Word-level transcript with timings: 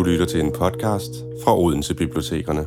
Du 0.00 0.04
lytter 0.04 0.26
til 0.26 0.40
en 0.40 0.52
podcast 0.52 1.10
fra 1.44 1.58
Odense 1.58 1.94
Bibliotekerne. 1.94 2.66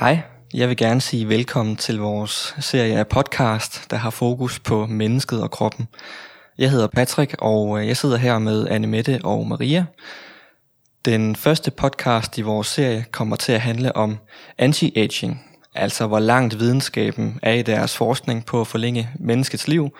Hej, 0.00 0.20
jeg 0.54 0.68
vil 0.68 0.76
gerne 0.76 1.00
sige 1.00 1.28
velkommen 1.28 1.76
til 1.76 1.98
vores 1.98 2.54
serie 2.60 2.98
af 2.98 3.08
podcast, 3.08 3.90
der 3.90 3.96
har 3.96 4.10
fokus 4.10 4.58
på 4.58 4.86
mennesket 4.86 5.42
og 5.42 5.50
kroppen. 5.50 5.88
Jeg 6.58 6.70
hedder 6.70 6.86
Patrick, 6.86 7.34
og 7.38 7.80
øh, 7.80 7.88
jeg 7.88 7.96
sidder 7.96 8.16
her 8.16 8.38
med 8.38 8.68
Anne 8.68 8.86
Mette 8.86 9.20
og 9.24 9.46
Maria. 9.46 9.84
Den 11.04 11.36
første 11.36 11.70
podcast 11.70 12.38
i 12.38 12.42
vores 12.42 12.66
serie 12.66 13.04
kommer 13.10 13.36
til 13.36 13.52
at 13.52 13.60
handle 13.60 13.96
om 13.96 14.18
anti-aging, 14.62 15.36
altså 15.74 16.06
hvor 16.06 16.18
langt 16.18 16.58
videnskaben 16.58 17.38
er 17.42 17.52
i 17.52 17.62
deres 17.62 17.96
forskning 17.96 18.46
på 18.46 18.60
at 18.60 18.66
forlænge 18.66 19.10
menneskets 19.20 19.68
liv, 19.68 19.90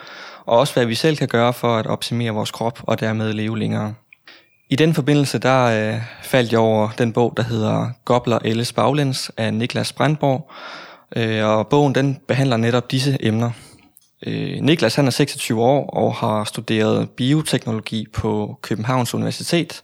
og 0.44 0.58
også 0.58 0.74
hvad 0.74 0.86
vi 0.86 0.94
selv 0.94 1.16
kan 1.16 1.28
gøre 1.28 1.52
for 1.52 1.76
at 1.76 1.86
optimere 1.86 2.32
vores 2.32 2.50
krop 2.50 2.80
og 2.82 3.00
dermed 3.00 3.32
leve 3.32 3.58
længere. 3.58 3.94
I 4.72 4.76
den 4.76 4.94
forbindelse 4.94 5.38
der 5.38 5.64
øh, 5.64 6.00
faldt 6.22 6.52
jeg 6.52 6.60
over 6.60 6.90
den 6.98 7.12
bog, 7.12 7.34
der 7.36 7.42
hedder 7.42 7.90
Gobler 8.04 8.38
Elles 8.44 8.72
Baglæns 8.72 9.30
af 9.36 9.54
Niklas 9.54 9.92
Brandborg, 9.92 10.50
øh, 11.16 11.46
og 11.46 11.68
bogen 11.68 11.94
den 11.94 12.18
behandler 12.28 12.56
netop 12.56 12.90
disse 12.90 13.16
emner. 13.20 13.50
Øh, 14.26 14.60
Niklas 14.60 14.94
han 14.94 15.06
er 15.06 15.10
26 15.10 15.62
år 15.62 15.90
og 15.90 16.14
har 16.14 16.44
studeret 16.44 17.10
bioteknologi 17.10 18.06
på 18.12 18.58
Københavns 18.62 19.14
Universitet, 19.14 19.82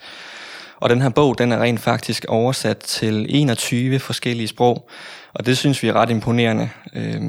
og 0.76 0.90
den 0.90 1.02
her 1.02 1.08
bog 1.08 1.38
den 1.38 1.52
er 1.52 1.62
rent 1.62 1.80
faktisk 1.80 2.24
oversat 2.28 2.78
til 2.78 3.26
21 3.28 3.98
forskellige 3.98 4.48
sprog, 4.48 4.90
og 5.34 5.46
det 5.46 5.58
synes 5.58 5.82
vi 5.82 5.88
er 5.88 5.92
ret 5.92 6.10
imponerende. 6.10 6.70
Øh, 6.94 7.22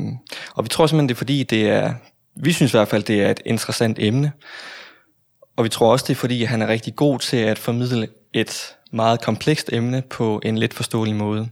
og 0.55 0.63
vi 0.63 0.69
tror 0.69 0.87
simpelthen, 0.87 1.09
det 1.09 1.15
er 1.15 1.17
fordi, 1.17 1.43
det 1.43 1.69
er, 1.69 1.93
vi 2.35 2.51
synes 2.51 2.73
i 2.73 2.77
hvert 2.77 2.87
fald, 2.87 3.03
det 3.03 3.23
er 3.23 3.31
et 3.31 3.41
interessant 3.45 3.97
emne. 3.99 4.31
Og 5.59 5.65
vi 5.65 5.69
tror 5.69 5.91
også, 5.91 6.05
det 6.07 6.13
er 6.13 6.19
fordi, 6.19 6.43
han 6.43 6.61
er 6.61 6.67
rigtig 6.67 6.95
god 6.95 7.19
til 7.19 7.38
at 7.38 7.59
formidle 7.59 8.07
et 8.33 8.75
meget 8.91 9.21
komplekst 9.21 9.69
emne 9.73 10.01
på 10.01 10.41
en 10.43 10.57
let 10.57 10.73
forståelig 10.73 11.16
måde. 11.16 11.49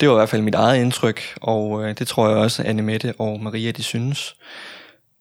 Det 0.00 0.08
var 0.08 0.14
i 0.14 0.18
hvert 0.18 0.28
fald 0.28 0.42
mit 0.42 0.54
eget 0.54 0.80
indtryk, 0.80 1.20
og 1.40 1.84
øh, 1.84 1.98
det 1.98 2.08
tror 2.08 2.28
jeg 2.28 2.36
også, 2.36 2.62
Anne 2.62 2.82
Mette 2.82 3.14
og 3.18 3.40
Maria 3.40 3.70
de 3.70 3.82
synes. 3.82 4.36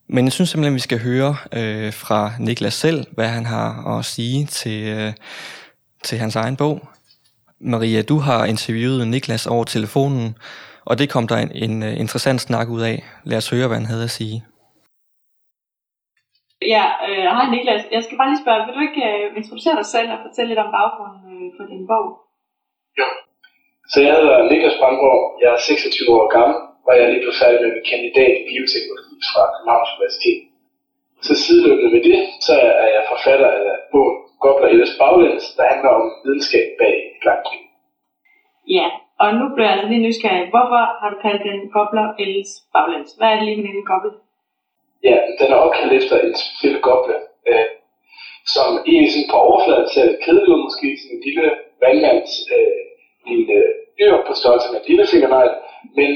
Men 0.07 0.25
jeg 0.25 0.31
synes 0.31 0.49
simpelthen, 0.49 0.75
vi 0.75 0.79
skal 0.79 0.99
høre 0.99 1.35
øh, 1.51 1.93
fra 1.93 2.33
Niklas 2.39 2.73
selv, 2.73 3.05
hvad 3.11 3.27
han 3.27 3.45
har 3.45 3.97
at 3.97 4.05
sige 4.05 4.45
til, 4.45 4.83
øh, 4.83 5.13
til 6.03 6.17
hans 6.17 6.35
egen 6.35 6.55
bog. 6.55 6.87
Maria, 7.61 8.01
du 8.01 8.19
har 8.19 8.45
interviewet 8.45 9.07
Niklas 9.07 9.47
over 9.47 9.63
telefonen, 9.63 10.35
og 10.85 10.97
det 10.97 11.09
kom 11.09 11.27
der 11.27 11.37
en, 11.37 11.51
en 11.51 11.83
øh, 11.83 11.99
interessant 11.99 12.41
snak 12.41 12.67
ud 12.67 12.81
af. 12.81 13.03
Lad 13.23 13.37
os 13.37 13.49
høre, 13.49 13.67
hvad 13.67 13.77
han 13.77 13.85
havde 13.85 14.03
at 14.03 14.11
sige. 14.11 14.45
Ja, 16.61 16.85
øh, 17.07 17.27
hej 17.35 17.45
Niklas. 17.53 17.83
Jeg 17.95 18.03
skal 18.03 18.17
bare 18.17 18.29
lige 18.29 18.43
spørge, 18.43 18.63
vil 18.65 18.75
du 18.77 18.81
ikke 18.89 19.03
uh, 19.09 19.37
introducere 19.39 19.75
dig 19.81 19.87
selv 19.95 20.09
og 20.13 20.19
fortælle 20.25 20.49
lidt 20.49 20.63
om 20.65 20.71
baggrunden 20.77 21.23
uh, 21.35 21.47
for 21.55 21.63
din 21.71 21.83
bog? 21.91 22.05
Jo. 22.99 23.07
Så 23.91 23.97
jeg 24.05 24.13
hedder 24.19 24.37
Niklas 24.49 24.79
Brandborg. 24.79 25.21
Jeg 25.41 25.49
er 25.55 25.59
26 25.59 26.17
år 26.17 26.27
gammel, 26.37 26.57
og 26.85 26.91
jeg 26.95 27.03
er 27.03 27.11
lige 27.11 27.23
blevet 27.23 27.41
færdig 27.43 27.59
med 27.63 27.71
min 27.75 27.89
kandidat 27.91 28.33
i 28.39 28.43
bioteknologi 28.49 29.15
fra 29.31 29.41
Københavns 29.53 29.91
Universitet. 29.95 30.39
Så 31.27 31.33
sideløbende 31.43 31.91
med 31.95 32.03
det, 32.09 32.19
så 32.47 32.53
er 32.83 32.89
jeg 32.95 33.03
forfatter 33.13 33.49
af 33.61 33.75
bogen 33.91 34.17
Gobler 34.43 34.67
Ellers 34.73 34.93
Baglæns, 34.99 35.45
der 35.57 35.63
handler 35.71 35.91
om 35.99 36.05
videnskab 36.25 36.67
bag 36.81 36.95
et 37.15 37.23
langt 37.27 37.47
liv. 37.51 37.63
Ja, 38.77 38.87
og 39.21 39.27
nu 39.39 39.45
bliver 39.53 39.67
jeg 39.67 39.75
altså 39.75 39.89
lige 39.91 40.05
nysgerrig. 40.07 40.45
Hvorfor 40.53 40.81
har 40.99 41.09
du 41.13 41.17
kaldt 41.25 41.41
den 41.49 41.59
Gobler 41.75 42.07
Ellers 42.23 42.51
Baglæns? 42.73 43.11
Hvad 43.17 43.27
er 43.29 43.35
det 43.37 43.45
lige 43.47 43.61
med 43.65 43.73
den 43.77 43.85
gobbel? 43.91 44.11
Ja, 45.07 45.15
den 45.39 45.47
er 45.53 45.59
opkaldt 45.65 45.93
efter 45.99 46.15
en 46.19 46.35
speciel 46.43 46.77
goble, 46.87 47.15
øh, 47.49 47.65
som 48.55 48.69
egentlig 48.89 49.11
sådan 49.11 49.31
på 49.31 49.37
overfladen 49.47 49.87
ser 49.89 50.05
lidt 50.05 50.23
kedelig 50.25 50.49
ud, 50.53 50.61
måske 50.67 50.87
sådan 50.99 51.17
en 51.17 51.23
lille 51.27 51.45
vandmands 51.81 52.33
øh, 52.55 52.81
lille 53.29 53.53
øh, 53.53 53.71
dyr 53.99 54.13
på 54.27 54.33
størrelse 54.41 54.67
med 54.71 54.79
en 54.79 54.87
lille 54.89 55.05
fingernegl, 55.11 55.53
men 55.97 56.11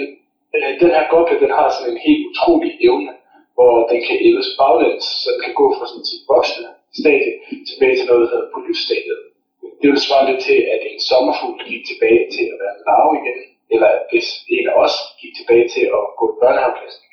øh, 0.56 0.72
den 0.82 0.90
her 0.96 1.04
goble, 1.14 1.42
den 1.44 1.52
har 1.58 1.68
sådan 1.70 1.92
en 1.94 2.02
helt 2.08 2.24
utrolig 2.30 2.72
evne, 2.88 3.14
hvor 3.56 3.74
den 3.92 4.00
kan 4.08 4.18
ældes 4.28 4.50
baglæns, 4.60 5.06
så 5.22 5.28
den 5.34 5.42
kan 5.46 5.56
gå 5.62 5.66
fra 5.78 5.86
sådan 5.90 6.10
sit 6.12 6.24
voksne 6.34 6.70
stadie 7.00 7.34
tilbage 7.70 7.96
til 7.98 8.06
noget, 8.10 8.22
der 8.24 8.32
hedder 8.34 8.50
polysstadiet. 8.54 9.20
Det 9.82 9.88
vil 9.92 10.06
svare 10.08 10.26
lidt 10.30 10.42
til, 10.50 10.60
at 10.74 10.82
en 10.90 11.00
sommerfugl 11.10 11.60
gik 11.70 11.84
tilbage 11.92 12.24
til 12.36 12.46
at 12.54 12.58
være 12.62 12.74
en 12.78 12.84
larve 12.88 13.14
igen, 13.22 13.40
eller 13.74 13.92
hvis 14.10 14.28
en 14.56 14.66
af 14.72 14.76
os 14.84 14.96
gik 15.22 15.34
tilbage 15.40 15.68
til 15.76 15.86
at 15.98 16.04
gå 16.20 16.26
i 16.34 16.36
børnehaveklassen 16.42 17.04
igen. 17.08 17.13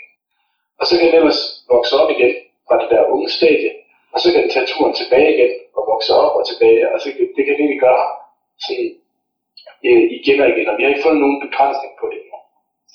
Og 0.80 0.84
så 0.88 0.92
kan 0.96 1.06
den 1.06 1.18
ellers 1.20 1.40
vokse 1.72 1.94
op 2.00 2.10
igen 2.16 2.32
fra 2.66 2.76
det 2.80 2.88
der 2.92 3.10
unge 3.14 3.28
stadie, 3.38 3.72
og 4.14 4.18
så 4.20 4.26
kan 4.30 4.42
den 4.42 4.50
tage 4.54 4.70
turen 4.72 4.94
tilbage 5.00 5.30
igen 5.34 5.52
og 5.76 5.82
vokse 5.92 6.12
op 6.22 6.32
og 6.38 6.44
tilbage, 6.50 6.82
og 6.92 6.98
så 7.02 7.08
kan, 7.14 7.24
det 7.36 7.42
kan 7.44 7.54
det 7.54 7.62
egentlig 7.62 7.84
gøre 7.88 8.04
sådan, 8.64 8.90
øh, 9.86 10.04
igen 10.18 10.38
og 10.42 10.48
igen, 10.52 10.66
og 10.70 10.74
vi 10.76 10.82
har 10.82 10.90
ikke 10.92 11.06
fundet 11.06 11.22
nogen 11.24 11.42
begrænsning 11.44 11.92
på 12.00 12.06
det. 12.12 12.20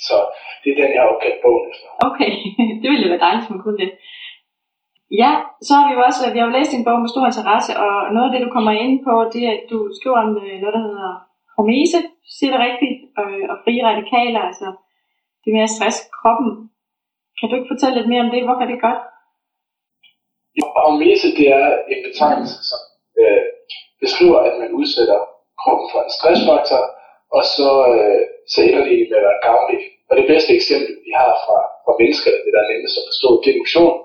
Så 0.08 0.18
det 0.62 0.70
er 0.72 0.78
den, 0.82 0.94
jeg 0.94 1.02
har 1.02 1.12
opkaldt 1.14 1.44
bogen 1.44 1.66
efter. 1.72 1.88
Okay, 2.10 2.32
det 2.82 2.88
ville 2.92 3.12
være 3.12 3.24
dejligt, 3.26 3.42
hvis 3.42 3.54
man 3.54 3.64
kunne 3.64 3.82
det. 3.84 3.92
Ja, 5.22 5.32
så 5.68 5.72
har 5.78 5.86
vi 5.88 5.94
jo 5.96 6.02
også, 6.08 6.22
vi 6.34 6.40
har 6.40 6.48
jo 6.48 6.58
læst 6.58 6.72
din 6.76 6.86
bog 6.88 7.00
med 7.02 7.10
stor 7.14 7.26
interesse, 7.28 7.72
og 7.84 7.94
noget 8.14 8.28
af 8.28 8.34
det, 8.34 8.46
du 8.46 8.52
kommer 8.56 8.74
ind 8.84 8.96
på, 9.08 9.14
det 9.34 9.42
er, 9.48 9.52
at 9.58 9.64
du 9.72 9.78
skriver 9.98 10.18
om 10.26 10.32
øh, 10.44 10.56
noget, 10.62 10.76
der 10.78 10.84
hedder 10.88 11.12
hormese, 11.56 12.00
siger 12.36 12.52
det 12.52 12.66
rigtigt, 12.68 12.98
og, 13.20 13.28
øh, 13.36 13.46
og 13.52 13.56
frie 13.64 13.82
radikaler, 13.90 14.42
altså 14.50 14.68
det 15.44 15.54
mere 15.54 15.74
stress 15.76 15.98
kroppen. 16.18 16.52
Kan 17.38 17.48
du 17.50 17.54
ikke 17.56 17.72
fortælle 17.74 17.98
lidt 17.98 18.12
mere 18.12 18.26
om 18.26 18.32
det? 18.34 18.46
Hvorfor 18.46 18.64
er 18.66 18.72
det 18.72 18.86
godt? 18.88 19.02
Jo, 20.58 20.66
hormese, 20.86 21.28
det 21.40 21.48
er 21.60 21.68
en 21.94 22.02
betegnelse, 22.08 22.58
som 22.70 22.82
øh, 23.22 23.44
beskriver, 24.04 24.40
at 24.48 24.56
man 24.62 24.70
udsætter 24.80 25.20
kroppen 25.62 25.88
for 25.92 26.00
en 26.04 26.12
stressfaktor, 26.18 26.82
og 27.38 27.44
så, 27.56 27.70
øh, 27.94 28.22
så 28.52 28.58
ender 28.68 28.84
det 28.88 28.96
med 29.12 29.20
at 29.20 29.28
være 29.28 29.44
gavnligt. 29.48 29.86
Og 30.10 30.14
det 30.20 30.26
bedste 30.32 30.52
eksempel, 30.60 30.94
vi 31.08 31.12
har 31.20 31.32
fra, 31.46 31.58
fra 31.84 31.94
mennesker, 32.02 32.32
det 32.44 32.52
der 32.54 32.62
er 32.64 32.72
nemmest 32.74 33.00
at 33.00 33.08
forstå, 33.10 33.30
det 33.44 33.50
er 33.52 33.62
motion. 33.64 33.96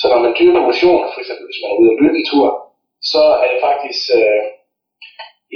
Så 0.00 0.04
når 0.12 0.20
man 0.24 0.36
dyrker 0.38 0.68
motion, 0.70 1.00
for 1.12 1.20
eksempel 1.22 1.44
hvis 1.48 1.60
man 1.62 1.70
er 1.72 1.80
ude 1.80 1.92
og 1.92 1.98
løbe 2.02 2.16
en 2.18 2.28
tur, 2.32 2.48
så 3.12 3.22
er 3.42 3.48
det 3.52 3.60
faktisk 3.68 4.02
øh, 4.18 4.42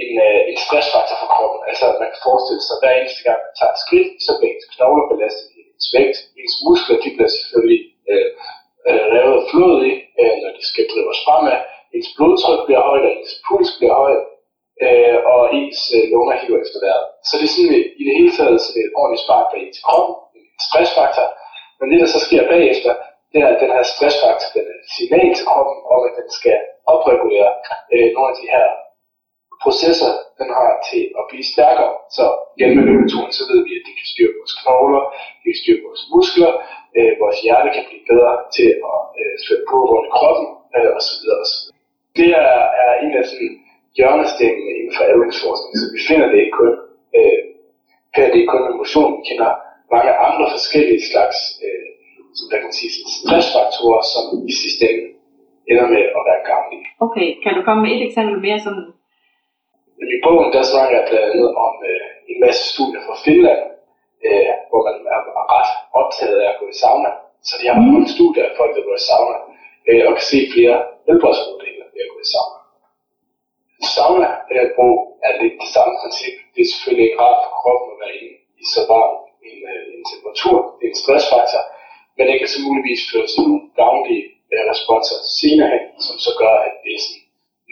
en, 0.03 0.13
øh, 0.27 0.41
en 0.51 0.59
stressfaktor 0.65 1.17
for 1.23 1.29
kroppen. 1.35 1.61
Altså 1.71 1.85
man 2.03 2.11
kan 2.13 2.21
forestille 2.29 2.63
sig, 2.65 2.75
at 2.77 2.83
hver 2.83 2.95
eneste 2.95 3.23
gang 3.27 3.41
man 3.47 3.55
tager 3.59 3.75
et 3.75 3.83
skridt, 3.85 4.11
så 4.25 4.31
bliver 4.37 4.53
ens 4.53 4.69
knogler 4.75 5.07
belastet 5.13 5.56
ens 5.77 5.89
vægt. 5.97 6.19
Ens 6.41 6.57
muskler 6.67 6.97
de 7.05 7.11
bliver 7.17 7.31
selvfølgelig 7.37 7.83
øh, 8.11 8.29
lavet 9.15 9.41
flod 9.51 9.77
i, 9.91 9.93
øh, 10.21 10.35
når 10.43 10.51
de 10.59 10.63
skal 10.71 10.85
drives 10.93 11.19
fremad. 11.27 11.59
Ens 11.97 12.11
blodtryk 12.17 12.61
bliver 12.67 12.83
højt, 12.89 13.05
og 13.09 13.13
ens 13.19 13.35
puls 13.47 13.71
bliver 13.79 13.95
højt, 14.03 14.23
øh, 14.85 15.17
og 15.33 15.41
ens 15.59 15.81
øh, 15.97 16.05
lunger 16.13 16.35
hiver 16.41 16.59
efter 16.65 16.79
vejret. 16.85 17.07
Så 17.29 17.33
det 17.39 17.47
er 17.49 17.55
sådan, 17.55 17.75
øh, 17.79 17.85
i 18.01 18.03
det 18.07 18.15
hele 18.19 18.33
taget 18.39 18.61
et 18.81 18.91
ordentligt 19.01 19.25
spark 19.27 19.47
bag 19.51 19.61
ens 19.67 19.81
krop, 19.87 20.09
en 20.39 20.47
stressfaktor. 20.69 21.27
Men 21.79 21.87
det, 21.91 21.99
der 22.03 22.09
så 22.15 22.21
sker 22.27 22.43
bagefter, 22.55 22.93
det 23.33 23.39
er, 23.43 23.49
at 23.53 23.61
den 23.63 23.71
her 23.77 23.85
stressfaktor, 23.95 24.49
den 24.57 24.65
er 24.73 24.79
signal 24.97 25.29
til 25.35 25.47
kroppen 25.51 25.77
om, 25.95 26.01
at 26.09 26.15
den 26.19 26.29
skal 26.39 26.59
opregulere 26.95 27.51
øh, 27.93 28.09
nogle 28.15 28.29
af 28.33 28.37
de 28.41 28.47
her 28.55 28.67
processer, 29.65 30.13
den 30.41 30.49
har 30.57 30.69
til 30.91 31.03
at 31.19 31.25
blive 31.31 31.47
stærkere. 31.53 31.93
Så 32.17 32.25
løbeturen, 32.89 33.33
så 33.39 33.43
ved 33.51 33.61
vi, 33.67 33.73
at 33.79 33.85
det 33.87 33.95
kan 33.99 34.09
styre 34.13 34.33
vores 34.39 34.55
knogler, 34.61 35.05
det 35.41 35.49
kan 35.53 35.61
styre 35.63 35.85
vores 35.87 36.03
muskler, 36.15 36.53
øh, 36.97 37.13
vores 37.23 37.39
hjerte 37.45 37.69
kan 37.77 37.85
blive 37.89 38.05
bedre 38.11 38.33
til 38.57 38.69
at 38.93 39.01
øh, 39.21 39.35
svømme 39.43 39.67
på 39.71 39.77
rundt 39.91 40.09
i 40.11 40.13
kroppen, 40.17 40.47
øh, 40.77 40.91
osv. 40.99 41.27
osv. 41.43 41.67
Det 42.19 42.29
er, 42.45 42.59
er 42.83 42.93
en 43.05 43.13
af 43.21 43.25
sådan 43.31 43.55
hjørnestenene 43.97 44.73
inden 44.79 44.93
for 44.97 45.03
aldringsforskning, 45.11 45.73
så 45.81 45.87
vi 45.97 46.01
finder 46.09 46.27
det 46.33 46.39
ikke 46.43 46.57
kun, 46.61 46.73
øh, 47.17 47.41
finder 48.15 48.31
det 48.31 48.39
ikke 48.41 48.53
kun 48.55 48.65
med 48.67 48.75
motion, 48.83 49.11
vi 49.19 49.23
kender 49.31 49.51
mange 49.95 50.13
andre 50.27 50.47
forskellige 50.57 51.03
slags 51.11 51.39
øh, 51.67 51.89
som 52.39 52.47
der 52.53 52.59
kan 52.65 52.73
sige, 52.79 52.93
stressfaktorer, 53.19 54.03
som 54.13 54.25
i 54.53 54.55
sidste 54.63 54.83
ende 54.93 55.07
ender 55.71 55.87
med 55.95 56.03
at 56.19 56.23
være 56.29 56.41
gavnlige. 56.51 56.87
Okay, 57.07 57.29
kan 57.43 57.53
du 57.57 57.61
komme 57.67 57.81
med 57.85 57.91
et 57.97 58.03
eksempel 58.09 58.37
mere 58.47 58.59
sådan? 58.67 58.87
I 60.17 60.19
bogen 60.25 60.49
der 60.57 60.63
snakker 60.73 60.95
jeg 60.99 61.07
blandt 61.09 61.27
andet 61.31 61.49
om 61.67 61.75
øh, 61.91 62.06
masse 62.47 62.65
studier 62.75 63.01
fra 63.07 63.17
Finland, 63.27 63.63
øh, 64.27 64.53
hvor 64.69 64.81
man 64.87 64.95
er 65.17 65.21
ret 65.57 65.71
optaget 66.01 66.39
af 66.43 66.49
at 66.53 66.59
gå 66.61 66.67
i 66.75 66.77
sauna. 66.83 67.11
Så 67.49 67.55
de 67.61 67.65
har 67.71 67.77
mm. 67.79 67.87
mange 67.87 68.09
studier 68.17 68.45
af 68.49 68.53
folk, 68.61 68.73
der 68.77 68.83
går 68.87 68.97
i 69.03 69.07
sauna, 69.11 69.37
øh, 69.89 70.03
og 70.07 70.13
kan 70.19 70.27
se 70.33 70.39
flere 70.55 70.77
helbredsfordele 71.07 71.83
ved 71.95 72.03
at 72.07 72.13
gå 72.15 72.19
i 72.27 72.29
sauna. 72.35 72.59
Sauna 73.95 74.31
øh, 74.53 74.67
brug 74.77 74.97
er 75.27 75.33
lidt 75.43 75.57
det 75.63 75.71
samme 75.77 75.95
princip. 76.03 76.35
Det 76.55 76.61
er 76.63 76.71
selvfølgelig 76.73 77.07
ikke 77.07 77.21
rart 77.25 77.39
for 77.45 77.53
kroppen 77.61 77.89
at 77.95 78.01
være 78.03 78.15
inde 78.19 78.33
i 78.63 78.65
så 78.75 78.83
varm 78.91 79.15
en, 79.51 79.61
øh, 79.73 79.85
en 79.95 80.03
temperatur. 80.11 80.57
Det 80.77 80.85
er 80.87 80.93
en 80.95 81.03
stressfaktor, 81.03 81.63
men 82.17 82.25
det 82.29 82.37
kan 82.39 82.51
så 82.55 82.61
muligvis 82.69 83.03
føre 83.11 83.27
til 83.29 83.39
nogle 83.43 83.61
gavnlige 83.81 84.25
øh, 84.53 84.63
responser 84.73 85.19
senere 85.41 85.71
hen, 85.75 85.85
som 86.07 86.17
så 86.27 86.31
gør, 86.41 86.55
at 86.67 86.75
det 86.83 86.91
er 86.97 87.03
sådan 87.07 87.25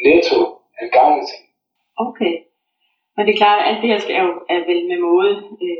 netto 0.06 0.38
en 0.80 0.90
gavnlig 0.96 1.24
ting. 1.32 1.42
Okay. 2.06 2.34
Men 3.14 3.22
det 3.25 3.32
er 3.32 3.43
klart, 3.43 3.58
at 3.61 3.66
alt 3.69 3.81
det 3.82 3.90
her 3.90 4.00
skal 4.00 4.16
er 4.20 4.25
jo 4.28 4.32
er 4.55 4.61
vel 4.70 4.81
med 4.90 4.99
måde. 5.08 5.32
Øh, 5.64 5.78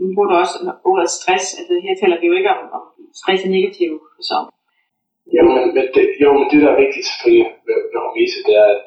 nu 0.00 0.04
bruger 0.14 0.28
du 0.30 0.34
også 0.42 0.56
ordet 0.90 1.10
stress. 1.18 1.46
Altså 1.58 1.72
her 1.86 1.94
taler 2.00 2.20
vi 2.20 2.26
jo 2.30 2.34
ikke 2.38 2.54
om, 2.56 2.62
om 2.76 2.84
stress 3.20 3.40
i 3.44 3.48
negativ 3.56 3.90
så. 4.30 4.38
Jo, 5.36 5.42
men, 5.54 5.64
men 5.76 5.84
det, 5.94 6.04
jo, 6.22 6.28
men 6.38 6.46
det 6.50 6.58
der 6.62 6.70
er 6.72 6.82
vigtigt 6.84 7.06
selvfølgelig 7.10 7.46
med, 7.66 7.78
med 7.90 7.98
hormese, 8.04 8.38
det 8.48 8.54
er, 8.64 8.68
at 8.74 8.80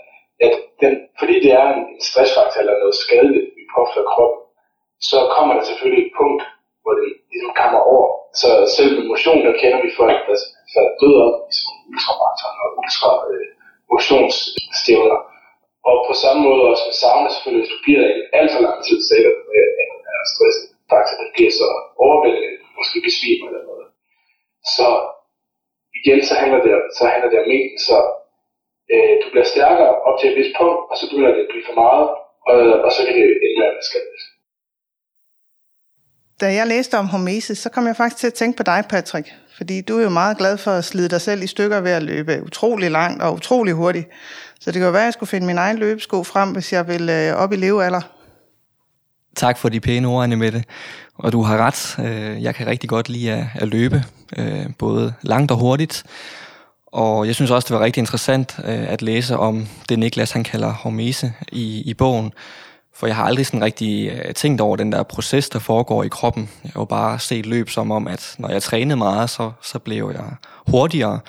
at 0.46 0.54
den, 0.84 0.94
fordi 1.20 1.36
det 1.44 1.52
er 1.62 1.66
en, 1.74 1.82
en 1.94 2.02
stressfaktor 2.10 2.60
eller 2.62 2.82
noget 2.82 2.96
skadeligt, 3.04 3.48
vi 3.58 3.64
påfører 3.76 4.12
kroppen, 4.14 4.42
så 5.10 5.18
kommer 5.36 5.54
der 5.58 5.64
selvfølgelig 5.70 6.04
et 6.06 6.14
punkt, 6.20 6.42
hvor 6.82 6.94
det 7.00 7.08
ligesom 7.32 7.54
kommer 7.62 7.82
over. 7.94 8.08
Så 8.42 8.50
selv 8.76 8.92
med 8.98 9.06
motion, 9.14 9.40
der 9.46 9.60
kender 9.62 9.80
vi 9.86 9.90
folk, 10.02 10.18
der 10.28 10.38
falder 10.74 10.94
død 11.02 11.16
op 11.26 11.36
i 11.50 11.54
sådan 11.60 11.82
ultramarathon 11.90 12.56
og 12.64 12.70
ultra 12.82 13.12
øh, 13.32 13.48
motionsstævner. 13.92 15.20
Og 15.90 15.96
på 16.08 16.14
samme 16.24 16.40
måde 16.48 16.62
også 16.72 16.84
med 16.88 16.96
sauna 17.02 17.30
selvfølgelig, 17.30 17.64
hvis 17.64 17.74
du 17.76 17.80
bliver 17.86 18.04
i 18.18 18.22
alt 18.38 18.52
for 18.54 18.62
lang 18.68 18.80
tid, 18.88 18.98
så 19.06 19.12
er 19.18 19.24
det 19.26 19.34
med 19.50 19.64
en 19.82 19.92
faktisk 20.92 21.16
det 21.22 21.30
bliver 21.36 21.54
så 21.62 21.68
overvældende, 22.06 22.52
måske 22.80 22.98
besvimer 23.10 23.46
eller 23.48 23.64
noget. 23.70 23.88
Så 24.76 24.88
igen, 26.00 26.20
så 26.30 26.34
handler 26.42 26.60
det, 26.66 26.74
så 26.98 27.04
handler 27.12 27.30
det 27.30 27.40
om 27.44 27.48
mængden, 27.52 27.80
så 27.90 27.98
øh, 28.94 29.14
du 29.22 29.26
bliver 29.32 29.48
stærkere 29.54 29.94
op 30.08 30.16
til 30.18 30.28
et 30.30 30.38
vist 30.40 30.54
punkt, 30.60 30.80
og 30.92 30.96
så 31.00 31.04
begynder 31.10 31.32
det 31.34 31.44
at 31.46 31.52
blive 31.52 31.68
for 31.70 31.78
meget, 31.84 32.08
og, 32.50 32.58
og 32.86 32.90
så 32.96 33.00
kan 33.06 33.14
det 33.16 33.24
ende 33.46 33.58
med 33.60 33.68
at 33.70 33.76
være 33.78 33.90
skadeligt. 33.90 34.26
Da 36.42 36.54
jeg 36.54 36.68
læste 36.68 36.98
om 36.98 37.08
hormesis, 37.08 37.58
så 37.58 37.70
kom 37.70 37.88
jeg 37.88 37.96
faktisk 37.96 38.18
til 38.20 38.28
at 38.28 38.34
tænke 38.34 38.58
på 38.58 38.64
dig, 38.64 38.84
Patrick. 38.90 39.34
Fordi 39.58 39.82
du 39.82 39.98
er 39.98 40.04
jo 40.04 40.10
meget 40.10 40.38
glad 40.38 40.58
for 40.58 40.72
at 40.72 40.86
slide 40.86 41.10
dig 41.10 41.22
selv 41.22 41.44
i 41.44 41.48
stykker 41.48 41.82
ved 41.82 41.92
at 41.92 42.04
løbe 42.04 42.44
utrolig 42.46 42.92
langt 42.92 43.22
og 43.22 43.34
utrolig 43.34 43.74
hurtigt. 43.74 44.08
Så 44.60 44.72
det 44.72 44.74
kan 44.74 44.86
jo 44.86 44.92
være, 44.92 45.02
at 45.02 45.06
jeg 45.06 45.14
skulle 45.14 45.30
finde 45.30 45.48
min 45.48 45.58
egen 45.58 45.78
løbesko 45.78 46.24
frem, 46.24 46.52
hvis 46.52 46.74
jeg 46.74 46.88
vil 46.88 47.10
øh, 47.10 47.34
op 47.34 47.54
i 47.54 47.56
levealder. 47.56 48.02
Tak 49.36 49.58
for 49.58 49.70
de 49.70 49.80
pæne 49.80 50.08
ord, 50.08 50.24
Anne 50.24 50.36
Mette. 50.36 50.64
Og 51.18 51.32
du 51.32 51.42
har 51.42 51.58
ret. 51.58 52.06
Øh, 52.06 52.44
jeg 52.44 52.56
kan 52.56 52.68
rigtig 52.68 52.90
godt 52.90 53.10
lide 53.10 53.32
at, 53.32 53.46
at 53.56 53.68
løbe, 53.68 54.04
øh, 54.38 54.66
både 54.78 55.14
langt 55.22 55.52
og 55.52 55.58
hurtigt. 55.58 56.04
Og 56.88 57.28
jeg 57.28 57.36
synes 57.36 57.52
også, 57.52 57.66
det 57.66 57.80
var 57.80 57.86
rigtig 57.86 58.02
interessant 58.02 58.56
øh, 58.66 58.92
at 58.92 59.02
læse 59.02 59.38
om 59.38 59.68
det 59.90 60.00
Niklas 60.00 60.32
han 60.32 60.44
kalder 60.44 60.74
hormese 60.74 61.34
i, 61.52 61.82
i 61.90 61.94
bogen. 61.94 62.34
For 62.94 63.08
jeg 63.08 63.16
har 63.16 63.24
aldrig 63.24 63.46
sådan 63.46 63.64
rigtig 63.64 64.10
øh, 64.10 64.34
tænkt 64.34 64.62
over 64.62 64.76
den 64.76 64.92
der 64.92 65.04
proces, 65.04 65.50
der 65.50 65.60
foregår 65.60 66.04
i 66.04 66.08
kroppen. 66.08 66.50
Jeg 66.64 66.72
har 66.74 66.82
jo 66.82 66.86
bare 66.86 67.20
set 67.20 67.46
løb 67.46 67.70
som 67.70 67.92
om, 67.92 68.08
at 68.08 68.36
når 68.38 68.50
jeg 68.50 68.64
trænede 68.64 68.98
meget, 68.98 69.30
så, 69.30 69.52
så 69.62 69.80
blev 69.80 70.12
jeg 70.14 70.36
hurtigere 70.68 71.20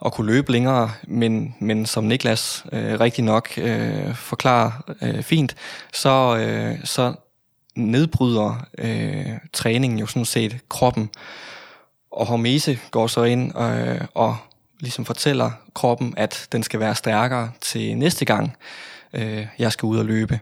og 0.00 0.12
kunne 0.12 0.32
løbe 0.32 0.52
længere, 0.52 0.90
men, 1.02 1.54
men 1.58 1.86
som 1.86 2.04
Niklas 2.04 2.64
øh, 2.72 3.00
rigtig 3.00 3.24
nok 3.24 3.48
øh, 3.56 4.14
forklarer 4.14 4.70
øh, 5.02 5.22
fint, 5.22 5.56
så, 5.92 6.36
øh, 6.36 6.78
så 6.84 7.14
nedbryder 7.76 8.66
øh, 8.78 9.26
træningen 9.52 9.98
jo 9.98 10.06
sådan 10.06 10.24
set 10.24 10.58
kroppen. 10.68 11.10
Og 12.12 12.26
hormese 12.26 12.78
går 12.90 13.06
så 13.06 13.22
ind 13.22 13.58
øh, 13.60 14.00
og 14.14 14.36
ligesom 14.80 15.04
fortæller 15.04 15.50
kroppen, 15.74 16.14
at 16.16 16.48
den 16.52 16.62
skal 16.62 16.80
være 16.80 16.94
stærkere 16.94 17.50
til 17.60 17.96
næste 17.96 18.24
gang, 18.24 18.56
øh, 19.12 19.46
jeg 19.58 19.72
skal 19.72 19.86
ud 19.86 19.98
og 19.98 20.04
løbe. 20.04 20.40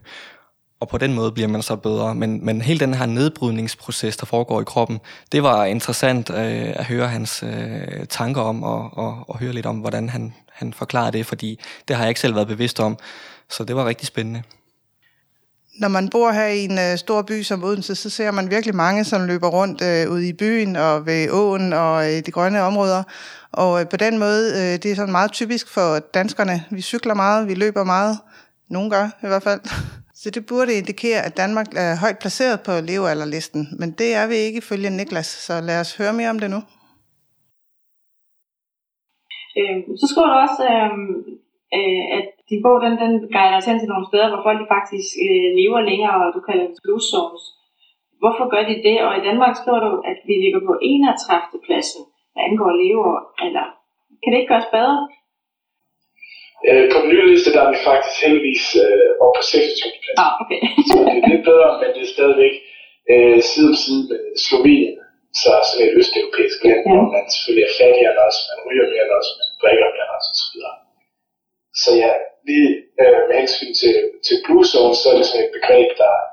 Og 0.80 0.88
på 0.88 0.98
den 0.98 1.14
måde 1.14 1.32
bliver 1.32 1.48
man 1.48 1.62
så 1.62 1.76
bedre. 1.76 2.14
Men, 2.14 2.44
men 2.44 2.62
hele 2.62 2.80
den 2.80 2.94
her 2.94 3.06
nedbrydningsproces, 3.06 4.16
der 4.16 4.26
foregår 4.26 4.60
i 4.60 4.64
kroppen, 4.64 5.00
det 5.32 5.42
var 5.42 5.64
interessant 5.64 6.30
øh, 6.30 6.72
at 6.76 6.84
høre 6.84 7.08
hans 7.08 7.42
øh, 7.42 8.06
tanker 8.08 8.42
om, 8.42 8.62
og, 8.62 8.90
og, 8.92 9.24
og 9.28 9.38
høre 9.38 9.52
lidt 9.52 9.66
om, 9.66 9.78
hvordan 9.78 10.08
han, 10.08 10.34
han 10.52 10.72
forklarer 10.72 11.10
det, 11.10 11.26
fordi 11.26 11.60
det 11.88 11.96
har 11.96 12.02
jeg 12.02 12.08
ikke 12.08 12.20
selv 12.20 12.34
været 12.34 12.48
bevidst 12.48 12.80
om. 12.80 12.98
Så 13.50 13.64
det 13.64 13.76
var 13.76 13.86
rigtig 13.86 14.06
spændende. 14.06 14.42
Når 15.78 15.88
man 15.88 16.08
bor 16.08 16.30
her 16.30 16.46
i 16.46 16.64
en 16.64 16.78
øh, 16.78 16.98
stor 16.98 17.22
by 17.22 17.42
som 17.42 17.64
Odense, 17.64 17.94
så 17.94 18.10
ser 18.10 18.30
man 18.30 18.50
virkelig 18.50 18.76
mange, 18.76 19.04
som 19.04 19.26
løber 19.26 19.48
rundt 19.48 19.82
øh, 19.82 20.10
ude 20.10 20.28
i 20.28 20.32
byen 20.32 20.76
og 20.76 21.06
ved 21.06 21.30
åen 21.30 21.72
og 21.72 22.06
øh, 22.06 22.12
i 22.12 22.20
de 22.20 22.30
grønne 22.30 22.62
områder. 22.62 23.02
Og 23.52 23.80
øh, 23.80 23.88
på 23.88 23.96
den 23.96 24.18
måde, 24.18 24.52
øh, 24.52 24.82
det 24.82 24.84
er 24.84 24.94
sådan 24.96 25.12
meget 25.12 25.32
typisk 25.32 25.68
for 25.68 25.98
danskerne. 25.98 26.64
Vi 26.70 26.80
cykler 26.82 27.14
meget, 27.14 27.48
vi 27.48 27.54
løber 27.54 27.84
meget. 27.84 28.18
Nogle 28.70 28.90
gør 28.90 29.04
i 29.22 29.26
hvert 29.26 29.42
fald. 29.42 29.60
Så 30.20 30.26
det 30.36 30.44
burde 30.50 30.78
indikere, 30.80 31.20
at 31.26 31.36
Danmark 31.42 31.68
er 31.84 31.92
højt 32.04 32.18
placeret 32.22 32.58
på 32.66 32.72
levealderlisten, 32.90 33.62
men 33.80 33.88
det 34.00 34.10
er 34.20 34.26
vi 34.32 34.36
ikke 34.46 34.62
ifølge 34.64 34.90
Niklas, 34.90 35.30
så 35.46 35.54
lad 35.68 35.78
os 35.84 35.92
høre 35.98 36.14
mere 36.18 36.32
om 36.34 36.40
det 36.42 36.50
nu. 36.54 36.60
Øh, 39.58 39.78
så 40.00 40.04
skriver 40.10 40.28
du 40.30 40.36
også, 40.46 40.62
øh, 40.74 40.92
øh, 41.76 42.04
at 42.16 42.26
din 42.50 42.62
bog 42.64 42.76
den, 42.84 42.94
den 43.02 43.12
guider 43.34 43.58
os 43.60 43.68
hen 43.68 43.78
til 43.80 43.92
nogle 43.92 44.08
steder, 44.10 44.28
hvor 44.30 44.42
folk 44.48 44.62
faktisk 44.76 45.10
øh, 45.24 45.48
lever 45.58 45.80
længere, 45.90 46.16
og 46.24 46.28
du 46.36 46.40
kalder 46.48 46.66
det 46.70 46.82
blue 46.84 47.04
zones. 47.12 47.44
Hvorfor 48.20 48.44
gør 48.52 48.62
de 48.70 48.76
det? 48.86 48.96
Og 49.06 49.12
i 49.18 49.24
Danmark 49.28 49.54
skriver 49.56 49.80
du, 49.86 49.92
at 50.10 50.18
vi 50.28 50.34
ligger 50.44 50.60
på 50.68 50.72
31. 50.82 51.66
pladsen, 51.66 52.02
hvad 52.32 52.42
angår 52.48 52.72
leveår. 52.82 53.18
Eller, 53.46 53.66
kan 54.20 54.28
det 54.30 54.38
ikke 54.38 54.52
gøres 54.54 54.70
bedre? 54.78 54.98
Øh, 56.66 56.84
på 56.92 56.96
den 57.02 57.08
nye 57.12 57.26
liste, 57.32 57.54
der 57.54 57.62
er 57.64 57.70
vi 57.74 57.78
faktisk 57.90 58.16
heldigvis 58.24 58.64
øh, 58.84 59.08
op 59.24 59.32
på 59.38 59.42
26. 59.42 60.02
plads. 60.02 60.18
Ah, 60.24 60.32
okay. 60.42 60.60
så 60.88 60.94
det 61.06 61.16
er 61.22 61.28
lidt 61.32 61.44
bedre, 61.50 61.68
men 61.80 61.88
det 61.94 62.02
er 62.04 62.14
stadigvæk 62.16 62.54
øh, 63.12 63.38
side 63.50 63.68
om 63.72 63.76
side 63.84 64.02
med 64.10 64.22
Slovenien. 64.46 64.96
Så 65.40 65.50
sådan 65.68 65.86
et 65.86 65.96
østeuropæisk 66.00 66.58
land, 66.66 66.80
ja. 66.82 66.86
hvor 66.86 67.02
man 67.16 67.24
selvfølgelig 67.34 67.66
er 67.68 67.78
fattigere 67.80 68.12
end 68.14 68.20
os, 68.28 68.38
man 68.50 68.58
ryger 68.66 68.86
mere 68.92 69.04
end 69.06 69.14
os, 69.20 69.28
man 69.38 69.48
drikker 69.62 69.86
mere 69.94 70.06
end 70.08 70.16
os 70.18 70.26
osv. 70.32 70.56
Så 71.82 71.90
ja, 72.02 72.10
lige 72.48 72.68
øh, 73.00 73.20
med 73.28 73.34
hensyn 73.42 73.72
til, 73.80 73.94
til 74.26 74.36
Blue 74.44 74.64
Zone, 74.72 74.94
så 75.00 75.06
er 75.10 75.16
det 75.18 75.26
sådan 75.26 75.44
et 75.46 75.56
begreb, 75.58 75.88
der 76.02 76.10
er 76.18 76.24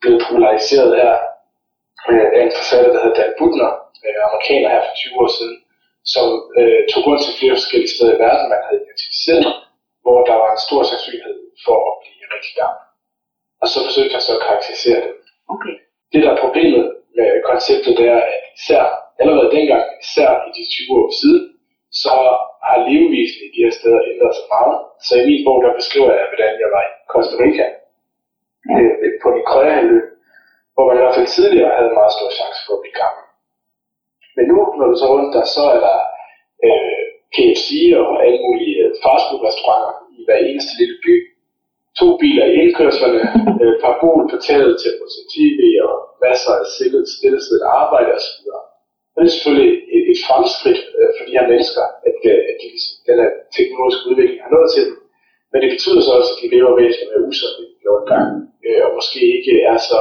blevet 0.00 0.20
populariseret 0.24 0.90
her 1.00 1.14
øh, 2.10 2.26
af 2.36 2.40
en 2.46 2.52
forfatter, 2.58 2.90
der 2.92 3.00
hedder 3.02 3.18
Dan 3.20 3.32
Butner, 3.38 3.70
øh, 4.04 4.18
amerikaner 4.26 4.68
her 4.74 4.82
for 4.86 4.94
20 4.96 5.22
år 5.22 5.30
siden, 5.38 5.56
som 6.14 6.26
øh, 6.58 6.80
tog 6.90 7.00
rundt 7.06 7.22
til 7.24 7.38
flere 7.38 7.56
forskellige 7.58 7.94
steder 7.94 8.12
i 8.14 8.22
verden, 8.26 8.46
man 8.54 8.62
havde 8.66 8.82
identificeret, 8.84 9.46
hvor 10.04 10.18
der 10.28 10.36
var 10.42 10.50
en 10.52 10.64
stor 10.66 10.82
sandsynlighed 10.90 11.36
for 11.64 11.78
at 11.88 11.94
blive 12.02 12.32
rigtig 12.34 12.54
gammel. 12.60 12.82
Og 13.62 13.66
så 13.72 13.78
forsøgte 13.86 14.14
han 14.16 14.24
så 14.26 14.32
at 14.36 14.44
karakterisere 14.46 15.00
det. 15.06 15.14
Okay. 15.54 15.74
Det, 16.12 16.20
der 16.24 16.30
er 16.32 16.42
problemet 16.44 16.84
med 17.16 17.28
konceptet, 17.50 17.92
det 18.00 18.06
er, 18.16 18.20
at 18.32 18.42
især 18.58 18.84
allerede 19.20 19.54
dengang, 19.56 19.84
især 20.04 20.30
i 20.48 20.50
de 20.56 20.64
20 20.76 20.98
år 21.00 21.10
siden, 21.20 21.42
så 22.02 22.14
har 22.68 22.78
levevisen 22.88 23.40
i 23.46 23.50
de 23.54 23.64
her 23.64 23.74
steder 23.78 24.00
ændret 24.10 24.34
sig 24.38 24.46
meget. 24.54 24.76
Så 25.06 25.12
i 25.20 25.24
min 25.30 25.44
bog, 25.46 25.58
der 25.64 25.78
beskriver 25.80 26.10
jeg, 26.18 26.26
hvordan 26.30 26.52
jeg 26.62 26.70
var 26.76 26.82
i 26.88 26.92
Costa 27.12 27.34
Rica, 27.42 27.66
ja. 28.70 28.76
øh, 29.04 29.12
på 29.22 29.28
Nicoya-halvø, 29.34 29.98
hvor 30.74 30.84
man 30.86 30.96
i 30.96 31.00
hvert 31.02 31.16
fald 31.18 31.28
tidligere 31.36 31.76
havde 31.78 31.98
meget 31.98 32.12
stor 32.16 32.30
chance 32.38 32.60
for 32.66 32.74
at 32.76 32.82
blive 32.82 32.98
gammel. 33.02 33.22
Men 34.38 34.46
nu, 34.52 34.58
når 34.78 34.86
du 34.90 34.96
så 34.98 35.06
rundt 35.12 35.34
der, 35.36 35.44
så 35.56 35.64
er 35.74 35.80
der 35.86 35.98
øh, 36.66 37.02
KFC 37.34 37.70
og 38.02 38.10
alle 38.24 38.40
mulige 38.46 38.76
øh, 38.84 38.90
fastfood-restauranter 39.02 39.94
i 40.16 40.18
hver 40.26 40.38
eneste 40.48 40.72
lille 40.80 40.96
by. 41.04 41.14
To 42.00 42.06
biler 42.22 42.44
i 42.48 42.54
indkørslerne, 42.62 43.22
øh, 43.62 43.74
parabol 43.82 44.22
på 44.32 44.36
taget 44.48 44.72
til 44.82 44.92
at 45.04 45.10
se 45.14 45.22
tv 45.34 45.60
og 45.88 45.94
masser 46.26 46.52
af 46.60 46.66
stillesiddende 47.16 47.68
arbejde 47.82 48.10
osv. 48.18 48.44
Og 49.14 49.18
det 49.20 49.28
er 49.28 49.36
selvfølgelig 49.36 49.72
et, 49.96 50.04
et 50.12 50.20
fremskridt 50.26 50.80
øh, 50.98 51.10
for 51.16 51.22
de 51.26 51.36
her 51.38 51.46
mennesker, 51.52 51.84
at, 52.08 52.18
øh, 52.30 52.40
at 52.50 52.56
de, 52.60 52.68
den 53.08 53.16
her 53.22 53.30
teknologiske 53.56 54.06
udvikling 54.10 54.40
har 54.44 54.52
nået 54.56 54.70
til 54.74 54.82
dem. 54.88 54.96
Men 55.50 55.58
det 55.62 55.70
betyder 55.74 56.00
så 56.02 56.10
også, 56.18 56.30
at 56.34 56.40
de 56.42 56.52
lever 56.54 56.72
væsentligt 56.80 57.10
mere 57.10 57.26
usundt 57.30 57.56
end 57.60 57.70
de 57.74 57.92
gang, 58.12 58.28
øh, 58.66 58.80
og 58.86 58.90
måske 58.98 59.20
ikke 59.36 59.54
er 59.70 59.78
så 59.90 60.00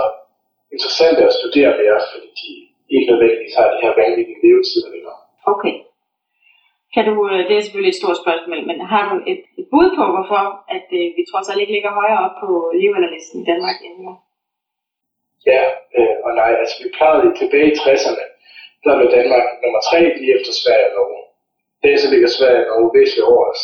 interessante 0.76 1.22
at 1.30 1.38
studere 1.40 1.72
mere, 1.82 2.00
fordi 2.12 2.30
de 2.42 2.52
ikke 2.94 3.10
nødvendigvis 3.12 3.56
har 3.58 3.68
de 3.74 3.82
her 3.84 3.94
vanvittige 4.02 4.44
levetider 4.46 4.90
længere. 4.96 5.18
Okay. 5.54 5.76
Kan 6.94 7.04
du, 7.10 7.14
øh, 7.32 7.40
det 7.48 7.54
er 7.56 7.64
selvfølgelig 7.64 7.94
et 7.94 8.02
stort 8.02 8.22
spørgsmål, 8.24 8.60
men 8.70 8.78
har 8.94 9.04
du 9.10 9.16
et, 9.32 9.42
et 9.60 9.68
bud 9.72 9.88
på, 9.98 10.04
hvorfor 10.14 10.44
at, 10.76 10.88
øh, 11.00 11.08
vi 11.18 11.24
trods 11.32 11.48
alt 11.50 11.62
ikke 11.64 11.76
ligger 11.78 12.00
højere 12.02 12.22
op 12.26 12.36
på 12.44 12.50
levealderlisten 12.82 13.38
i 13.42 13.48
Danmark 13.52 13.78
end 13.86 13.96
nu? 14.06 14.12
Ja, 15.52 15.64
øh, 15.98 16.16
og 16.26 16.32
nej, 16.42 16.52
altså 16.62 16.76
vi 16.82 16.88
plejede 16.98 17.38
tilbage 17.42 17.70
i 17.72 17.78
60'erne, 17.84 18.26
der 18.84 18.98
blev 18.98 19.10
Danmark 19.18 19.46
nummer 19.64 19.82
3 19.90 19.98
lige 20.20 20.36
efter 20.38 20.52
Sverige 20.62 20.88
og 20.90 20.94
Norge. 20.98 21.24
Det 21.84 22.00
så 22.02 22.08
ligger 22.14 22.30
Sverige 22.38 22.62
og 22.64 22.68
Norge 22.70 22.92
væsentligt 22.98 23.30
over 23.32 23.44
os. 23.52 23.62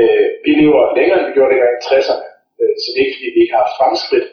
Øh, 0.00 0.26
vi 0.44 0.50
lever 0.60 0.82
længere, 0.98 1.18
end 1.18 1.26
vi 1.28 1.34
gjorde 1.36 1.52
dengang 1.52 1.74
i 1.76 1.84
60'erne, 1.88 2.28
øh, 2.60 2.74
så 2.80 2.86
det 2.90 2.98
er 2.98 3.06
ikke 3.06 3.16
fordi, 3.18 3.30
vi 3.34 3.40
ikke 3.42 3.54
har 3.54 3.64
haft 3.64 3.78
fremskridt. 3.80 4.28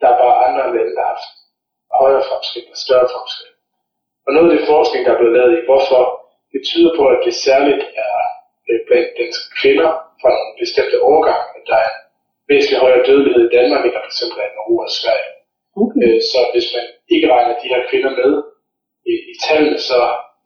Der 0.00 0.06
er 0.10 0.18
bare 0.22 0.42
andre 0.46 0.64
lande, 0.74 0.94
der 0.96 1.02
har 1.06 1.12
haft 1.14 1.30
højere 2.02 2.24
fremskridt 2.28 2.68
og 2.72 2.78
større 2.84 3.08
fremskridt. 3.14 3.55
Og 4.26 4.30
noget 4.32 4.48
af 4.48 4.54
det 4.54 4.70
forskning, 4.74 5.00
der 5.02 5.12
er 5.12 5.20
blevet 5.20 5.36
lavet 5.38 5.52
i, 5.58 5.66
hvorfor 5.68 6.00
det 6.52 6.60
tyder 6.70 6.92
på, 6.98 7.04
at 7.14 7.20
det 7.26 7.34
særligt 7.46 7.82
er 8.04 8.16
blandt 8.88 9.10
danske 9.20 9.46
kvinder 9.60 9.88
fra 10.20 10.30
nogle 10.36 10.52
bestemte 10.62 10.96
årgange, 11.12 11.46
at 11.58 11.64
der 11.70 11.76
er 11.84 11.90
en 11.94 12.00
væsentlig 12.50 12.78
højere 12.84 13.06
dødelighed 13.08 13.42
i 13.46 13.54
Danmark, 13.58 13.82
end 13.82 13.94
der 13.94 14.02
f.eks. 14.04 14.22
er 14.42 14.48
i 14.50 14.56
Norge 14.58 14.82
og 14.86 14.92
Sverige. 15.00 15.30
Okay. 15.82 15.98
Øh, 16.04 16.18
så 16.30 16.38
hvis 16.52 16.68
man 16.76 16.86
ikke 17.14 17.26
regner 17.34 17.54
de 17.62 17.70
her 17.72 17.80
kvinder 17.90 18.12
med 18.20 18.32
i, 19.12 19.14
i 19.32 19.34
tallene, 19.44 19.78
så 19.90 19.98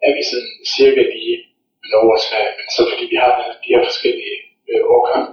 er 0.06 0.12
vi 0.16 0.22
sådan 0.30 0.52
cirka 0.76 1.02
lige 1.14 1.36
med 1.80 1.88
Norge 1.94 2.12
og 2.18 2.22
Sverige, 2.28 2.52
men 2.58 2.66
så 2.74 2.80
fordi 2.90 3.04
vi 3.12 3.18
har 3.22 3.32
de 3.62 3.72
her 3.74 3.82
forskellige 3.90 4.36
øh, 4.70 4.82
årgange, 4.94 5.26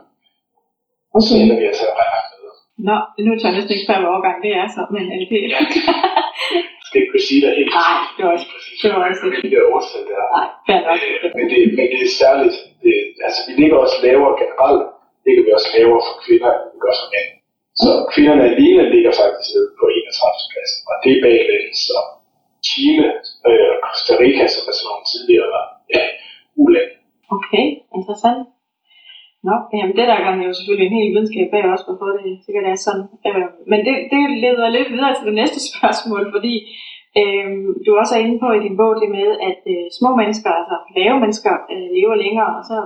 okay. 1.15 1.25
så 1.27 1.33
ender 1.41 1.57
vi 1.59 1.65
altså 1.71 1.85
at 1.91 1.95
regne 2.01 2.27
med. 2.43 2.53
Nå, 2.87 2.95
nu 3.27 3.31
tager 3.33 3.51
jeg 3.51 3.57
næsten 3.57 3.73
ikke 3.75 3.89
før, 3.89 3.99
hvad 4.01 4.11
årgang 4.15 4.37
det 4.45 4.51
er 4.61 4.67
så, 4.75 4.81
men 4.95 5.03
er 5.13 5.17
det 5.21 5.29
det? 5.33 5.43
skal 6.87 6.97
ikke 6.99 7.11
kunne 7.13 7.27
sige 7.29 7.41
det 7.43 7.57
helt 7.59 7.71
Nej, 7.81 7.97
det 8.15 8.21
var 8.25 8.31
også 8.37 8.47
præcis. 8.53 8.77
Det 8.81 8.89
var 8.93 8.99
også 9.09 9.21
det. 9.25 9.31
De 9.45 9.49
der. 10.09 10.23
Nej, 10.37 10.47
fair 10.67 10.79
nok. 10.87 10.97
Øh, 11.07 11.29
men, 11.37 11.45
det, 11.51 11.59
men 11.77 11.85
det 11.93 11.99
er 12.07 12.11
særligt, 12.23 12.55
det, 12.83 12.93
altså 13.27 13.39
vi 13.47 13.53
ligger 13.61 13.77
også 13.85 13.97
lavere 14.05 14.33
generelt 14.41 14.83
ligger 15.25 15.43
vi 15.45 15.51
også 15.57 15.69
lavere 15.77 16.01
for 16.07 16.15
kvinder, 16.25 16.49
end 16.57 16.69
vi 16.73 16.79
gør 16.85 16.95
for 17.01 17.09
mænd. 17.13 17.29
Så 17.81 17.89
kvinderne 18.13 18.43
alene 18.51 18.83
ligger 18.95 19.11
faktisk 19.21 19.49
nede 19.53 19.69
på 19.79 19.85
31. 19.99 20.51
plads, 20.53 20.71
og 20.89 20.93
det 21.03 21.11
er 21.15 21.21
bag 21.25 21.39
så 21.87 21.99
Chile 22.67 23.07
øh, 23.49 23.73
og 23.83 23.87
Costa 23.93 24.13
Rica, 24.21 24.45
som 24.53 24.63
er 24.69 24.75
sådan 24.75 24.87
nogle 24.89 25.05
tidligere 25.13 25.59
ja, 25.93 26.03
uland. 26.63 26.91
Okay, 27.35 27.65
interessant. 27.97 28.41
Nå, 29.47 29.55
jamen 29.77 29.95
det 29.97 30.07
der 30.11 30.23
gang 30.25 30.37
er 30.37 30.47
jo 30.47 30.57
selvfølgelig 30.57 30.87
en 30.87 30.97
hel 30.97 31.13
videnskab 31.13 31.47
bag 31.51 31.63
også, 31.73 31.85
hvorfor 31.87 32.07
det 32.17 32.43
sikkert 32.45 32.65
er 32.71 32.77
sådan. 32.85 33.05
Øh, 33.27 33.47
men 33.71 33.79
det, 33.87 33.95
det 34.13 34.21
leder 34.43 34.75
lidt 34.77 34.89
videre 34.93 35.13
til 35.15 35.27
det 35.29 35.35
næste 35.41 35.59
spørgsmål, 35.71 36.23
fordi 36.35 36.53
øh, 37.19 37.47
du 37.85 37.89
også 38.01 38.13
er 38.15 38.23
inde 38.23 38.37
på 38.43 38.49
i 38.53 38.63
din 38.65 38.79
bog 38.79 38.93
det 39.01 39.09
med, 39.17 39.29
at 39.49 39.61
øh, 39.73 39.85
små 39.99 40.09
mennesker, 40.21 40.51
altså 40.59 40.75
lave 40.97 41.17
mennesker, 41.23 41.53
øh, 41.71 41.87
lever 41.97 42.15
længere, 42.23 42.51
og 42.57 42.63
så 42.69 42.77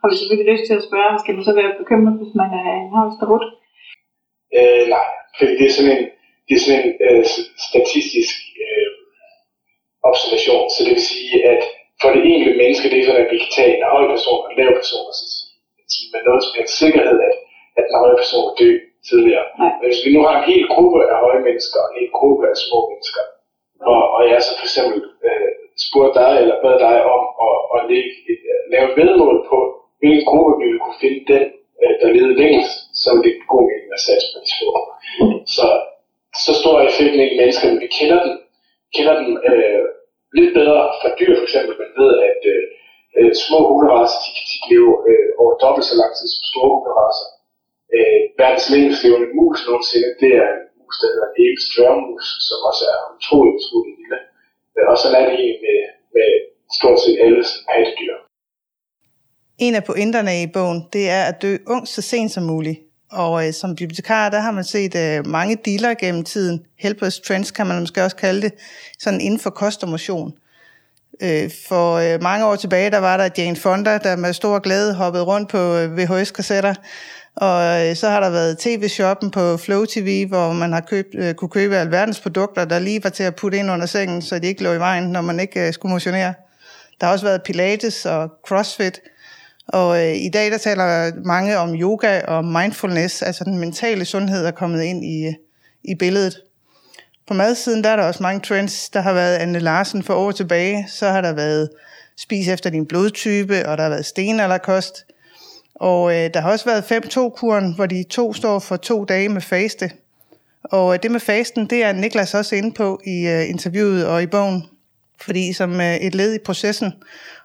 har 0.00 0.08
vi 0.08 0.16
selvfølgelig 0.16 0.50
lyst 0.52 0.64
til 0.66 0.78
at 0.78 0.86
spørge, 0.88 1.20
skal 1.22 1.34
man 1.36 1.44
så 1.48 1.54
være 1.60 1.78
bekymret, 1.80 2.18
hvis 2.20 2.34
man 2.40 2.50
er 2.60 2.66
en 2.82 2.90
højst 2.96 3.20
Øh, 4.56 4.84
nej, 4.94 5.06
fordi 5.38 5.52
det 5.58 5.66
er 5.66 5.74
sådan 5.76 5.92
en, 5.96 6.04
det 6.46 6.54
er 6.54 6.62
sådan 6.64 6.80
en 6.84 6.90
øh, 7.06 7.24
statistisk 7.68 8.36
øh, 8.64 8.88
observation, 10.10 10.64
så 10.74 10.78
det 10.84 10.92
vil 10.96 11.10
sige, 11.12 11.34
at 11.52 11.62
for 12.00 12.08
det 12.14 12.22
enkelte 12.32 12.58
menneske, 12.62 12.90
det 12.90 12.98
er 12.98 13.06
sådan, 13.06 13.24
at 13.24 13.32
vi 13.32 13.38
kan 13.42 13.52
tage 13.58 13.72
en 13.76 13.84
høj 13.94 14.04
person 14.14 14.44
og 14.44 14.50
en 14.50 14.58
lav 14.58 14.70
person, 14.80 15.04
og 15.10 15.14
så 15.18 15.24
sige 15.92 16.08
med 16.12 16.22
noget 16.28 16.42
som 16.44 16.56
helst 16.58 16.74
sikkerhed, 16.82 17.18
at, 17.28 17.36
at 17.78 17.82
den 17.86 17.94
høje 18.02 18.18
person 18.22 18.44
vil 18.46 18.56
dø 18.60 18.70
tidligere. 19.08 19.46
Nej. 19.60 19.72
Men 19.78 19.86
hvis 19.88 20.04
vi 20.04 20.10
nu 20.16 20.20
har 20.26 20.34
en 20.36 20.48
hel 20.50 20.64
gruppe 20.74 20.98
af 21.12 21.16
høje 21.24 21.42
mennesker 21.48 21.78
og 21.82 21.88
en 21.88 21.98
hel 22.00 22.10
gruppe 22.18 22.42
af 22.50 22.56
små 22.66 22.78
mennesker, 22.90 23.22
og, 23.92 24.00
og 24.16 24.20
jeg 24.30 24.38
så 24.46 24.52
for 24.58 24.66
eksempel 24.68 25.00
øh, 25.26 25.50
spurgte 25.86 26.14
dig 26.20 26.32
eller 26.42 26.56
bad 26.64 26.76
dig 26.86 26.96
om 27.16 27.22
at, 27.46 27.56
at 27.74 27.80
lægge 27.90 28.12
et, 28.32 28.42
uh, 28.52 28.62
lave 28.72 28.86
et 28.90 28.96
vedmål 29.00 29.36
på, 29.50 29.58
hvilken 30.00 30.24
gruppe 30.30 30.52
vi 30.60 30.64
ville 30.68 30.84
kunne 30.84 31.02
finde 31.04 31.22
den, 31.32 31.44
uh, 31.80 31.94
der 32.00 32.14
levede 32.16 32.40
længst, 32.42 32.74
så 33.02 33.08
ville 33.10 33.26
det 33.26 33.52
god 33.54 33.64
mening 33.70 33.90
at 33.96 34.04
satse 34.06 34.26
på 34.32 34.38
de 34.44 34.50
små. 34.56 34.70
Så, 35.56 35.66
så 36.44 36.52
stor 36.60 36.74
er 36.78 36.88
effekten 36.90 37.20
ikke 37.24 37.40
mennesker, 37.42 37.66
men 37.68 37.80
vi 37.84 37.88
kender 37.98 38.18
den, 38.24 38.34
kender 38.96 39.14
den 39.20 39.30
øh, 39.50 39.84
lidt 40.38 40.50
bedre 40.58 40.80
fra 41.00 41.08
dyr 41.18 41.32
for 41.38 41.46
eksempel. 41.48 41.74
Man 41.82 41.92
ved, 42.00 42.12
at 42.30 42.40
øh, 42.52 42.62
øh, 43.18 43.30
små 43.44 43.58
hunderaser, 43.70 44.18
de, 44.24 44.30
de 44.50 44.56
leve 44.70 44.92
øh, 45.10 45.28
over 45.40 45.52
dobbelt 45.62 45.86
så 45.90 45.94
lang 46.00 46.12
tid 46.18 46.28
som 46.34 46.44
store 46.50 46.70
hunderaser. 46.74 47.26
Øh, 47.94 48.20
verdens 48.40 48.66
længst 48.72 49.00
levende 49.04 49.28
mus 49.38 49.58
nogensinde, 49.68 50.10
det 50.22 50.30
er 50.42 50.48
en 50.54 50.62
mus, 50.80 50.96
der 51.00 51.08
hedder 51.12 51.30
Apes 51.44 51.66
dværgmus, 51.72 52.26
som 52.46 52.58
også 52.70 52.84
er 52.94 52.98
utrolig, 53.14 53.52
utrolig 53.58 53.92
lille. 54.00 54.18
Øh, 54.76 54.84
og 54.90 54.96
så 55.00 55.06
er 55.18 55.24
det 55.28 55.36
en 55.46 55.56
med, 55.64 55.78
med 56.14 56.28
stort 56.78 56.98
set 57.04 57.18
alle 57.24 57.42
pattedyr. 57.68 58.14
En 59.66 59.74
af 59.74 59.84
pointerne 59.84 60.34
i 60.42 60.46
bogen, 60.56 60.80
det 60.92 61.04
er 61.18 61.22
at 61.30 61.36
dø 61.42 61.52
ung 61.74 61.88
så 61.94 62.02
sent 62.02 62.30
som 62.32 62.44
muligt. 62.52 62.78
Og 63.12 63.46
øh, 63.46 63.52
som 63.52 63.76
bibliotekar, 63.76 64.28
der 64.28 64.40
har 64.40 64.52
man 64.58 64.64
set 64.64 64.94
øh, 65.04 65.26
mange 65.26 65.56
dealer 65.64 65.94
gennem 65.94 66.24
tiden. 66.24 66.66
Helpless 66.78 67.20
trends 67.20 67.50
kan 67.50 67.66
man 67.66 67.80
måske 67.80 68.04
også 68.04 68.16
kalde 68.16 68.42
det, 68.42 68.52
sådan 68.98 69.20
inden 69.20 69.40
for 69.40 69.50
kost 69.50 69.82
og 69.82 69.88
motion. 69.88 70.38
Øh, 71.22 71.50
for 71.68 71.94
øh, 71.94 72.22
mange 72.22 72.46
år 72.46 72.56
tilbage, 72.56 72.90
der 72.90 72.98
var 72.98 73.16
der 73.16 73.28
Jane 73.38 73.56
Fonda, 73.56 73.98
der 73.98 74.16
med 74.16 74.32
stor 74.32 74.58
glæde 74.58 74.94
hoppede 74.94 75.24
rundt 75.24 75.48
på 75.48 75.76
øh, 75.76 75.98
VHS-kassetter. 75.98 76.74
Og 77.36 77.96
så 77.96 78.08
har 78.08 78.20
der 78.20 78.30
været 78.30 78.58
tv-shoppen 78.58 79.30
på 79.30 79.56
Flow 79.56 79.84
TV, 79.84 80.28
hvor 80.28 80.52
man 80.52 80.72
har 80.72 80.80
købt, 80.80 81.36
kunne 81.36 81.48
købe 81.48 81.76
alverdens 81.76 82.20
produkter, 82.20 82.64
der 82.64 82.78
lige 82.78 83.04
var 83.04 83.10
til 83.10 83.22
at 83.22 83.34
putte 83.34 83.58
ind 83.58 83.70
under 83.70 83.86
sengen, 83.86 84.22
så 84.22 84.38
de 84.38 84.46
ikke 84.46 84.62
lå 84.62 84.72
i 84.72 84.78
vejen, 84.78 85.04
når 85.04 85.20
man 85.20 85.40
ikke 85.40 85.72
skulle 85.72 85.92
motionere. 85.92 86.34
Der 87.00 87.06
har 87.06 87.12
også 87.12 87.26
været 87.26 87.42
pilates 87.42 88.06
og 88.06 88.28
crossfit, 88.46 89.00
og 89.68 90.06
øh, 90.06 90.16
i 90.16 90.28
dag 90.28 90.50
der 90.50 90.58
taler 90.58 91.12
mange 91.24 91.58
om 91.58 91.74
yoga 91.74 92.20
og 92.20 92.44
mindfulness, 92.44 93.22
altså 93.22 93.44
den 93.44 93.58
mentale 93.58 94.04
sundhed 94.04 94.46
er 94.46 94.50
kommet 94.50 94.82
ind 94.82 95.04
i, 95.04 95.34
i 95.84 95.94
billedet. 95.94 96.40
På 97.28 97.34
madsiden 97.34 97.84
der 97.84 97.90
er 97.90 97.96
der 97.96 98.04
også 98.04 98.22
mange 98.22 98.40
trends. 98.40 98.90
Der 98.90 99.00
har 99.00 99.12
været 99.12 99.36
Anne 99.36 99.58
Larsen 99.58 100.02
for 100.02 100.14
år 100.14 100.30
tilbage, 100.30 100.86
så 100.88 101.08
har 101.08 101.20
der 101.20 101.32
været 101.32 101.70
spis 102.16 102.48
efter 102.48 102.70
din 102.70 102.86
blodtype, 102.86 103.68
og 103.68 103.76
der 103.76 103.82
har 103.82 103.90
været 103.90 104.06
stenalderkost. 104.06 105.06
Og 105.74 106.10
øh, 106.10 106.34
der 106.34 106.40
har 106.40 106.50
også 106.50 106.64
været 106.64 106.92
5-2-kuren, 106.92 107.74
hvor 107.74 107.86
de 107.86 108.04
to 108.10 108.32
står 108.32 108.58
for 108.58 108.76
to 108.76 109.04
dage 109.04 109.28
med 109.28 109.40
faste. 109.40 109.90
Og 110.64 110.94
øh, 110.94 111.02
det 111.02 111.10
med 111.10 111.20
fasten, 111.20 111.66
det 111.66 111.84
er 111.84 111.92
Niklas 111.92 112.34
også 112.34 112.56
inde 112.56 112.72
på 112.72 113.00
i 113.06 113.26
øh, 113.26 113.48
interviewet 113.48 114.06
og 114.06 114.22
i 114.22 114.26
bogen. 114.26 114.64
Fordi 115.20 115.52
som 115.52 115.80
øh, 115.80 115.96
et 115.96 116.14
led 116.14 116.34
i 116.34 116.44
processen, 116.44 116.92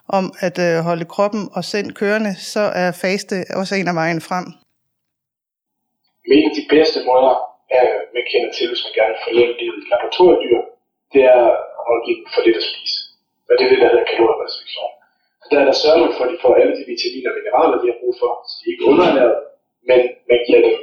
om 0.07 0.33
at 0.39 0.59
øh, 0.59 0.79
holde 0.79 1.05
kroppen 1.05 1.49
og 1.51 1.63
sind 1.63 1.91
kørende, 1.91 2.35
så 2.39 2.59
er 2.59 2.91
faste 2.91 3.45
også 3.55 3.75
en 3.75 3.87
af 3.87 3.95
vejen 3.95 4.21
frem. 4.21 4.45
En 6.25 6.49
af 6.49 6.55
de 6.55 6.65
bedste 6.69 6.99
måder, 7.05 7.52
øh, 7.75 7.99
man 8.15 8.23
kender 8.31 8.49
til, 8.51 8.65
hvis 8.69 8.85
man 8.85 8.93
gerne 8.99 9.13
vil 9.13 9.25
forlænge 9.27 9.53
livet 9.61 9.79
i 9.83 9.89
laboratoriedyr, 9.91 10.59
det 11.13 11.23
er 11.35 11.43
at 11.91 11.95
give 12.05 12.17
dem 12.19 12.27
for 12.33 12.41
lidt 12.45 12.59
at 12.61 12.67
spise. 12.71 12.97
Og 13.47 13.53
det 13.55 13.63
er 13.63 13.71
det, 13.71 13.81
der 13.81 13.91
hedder 13.91 14.11
kalorierestriktion. 14.11 14.93
Så 15.41 15.47
der 15.51 15.59
er 15.61 15.67
der 15.69 15.81
sørger 15.83 16.11
for, 16.15 16.23
at 16.25 16.31
de 16.33 16.43
får 16.43 16.53
alle 16.61 16.73
de 16.77 16.83
vitaminer 16.91 17.29
og 17.31 17.35
mineraler, 17.37 17.77
de 17.81 17.89
har 17.91 17.99
brug 18.01 18.13
for, 18.21 18.31
så 18.49 18.53
de 18.59 18.65
ikke 18.71 18.83
er 18.83 18.89
underernæret, 18.91 19.37
men 19.89 19.99
man 20.29 20.39
giver 20.47 20.61
dem 20.67 20.75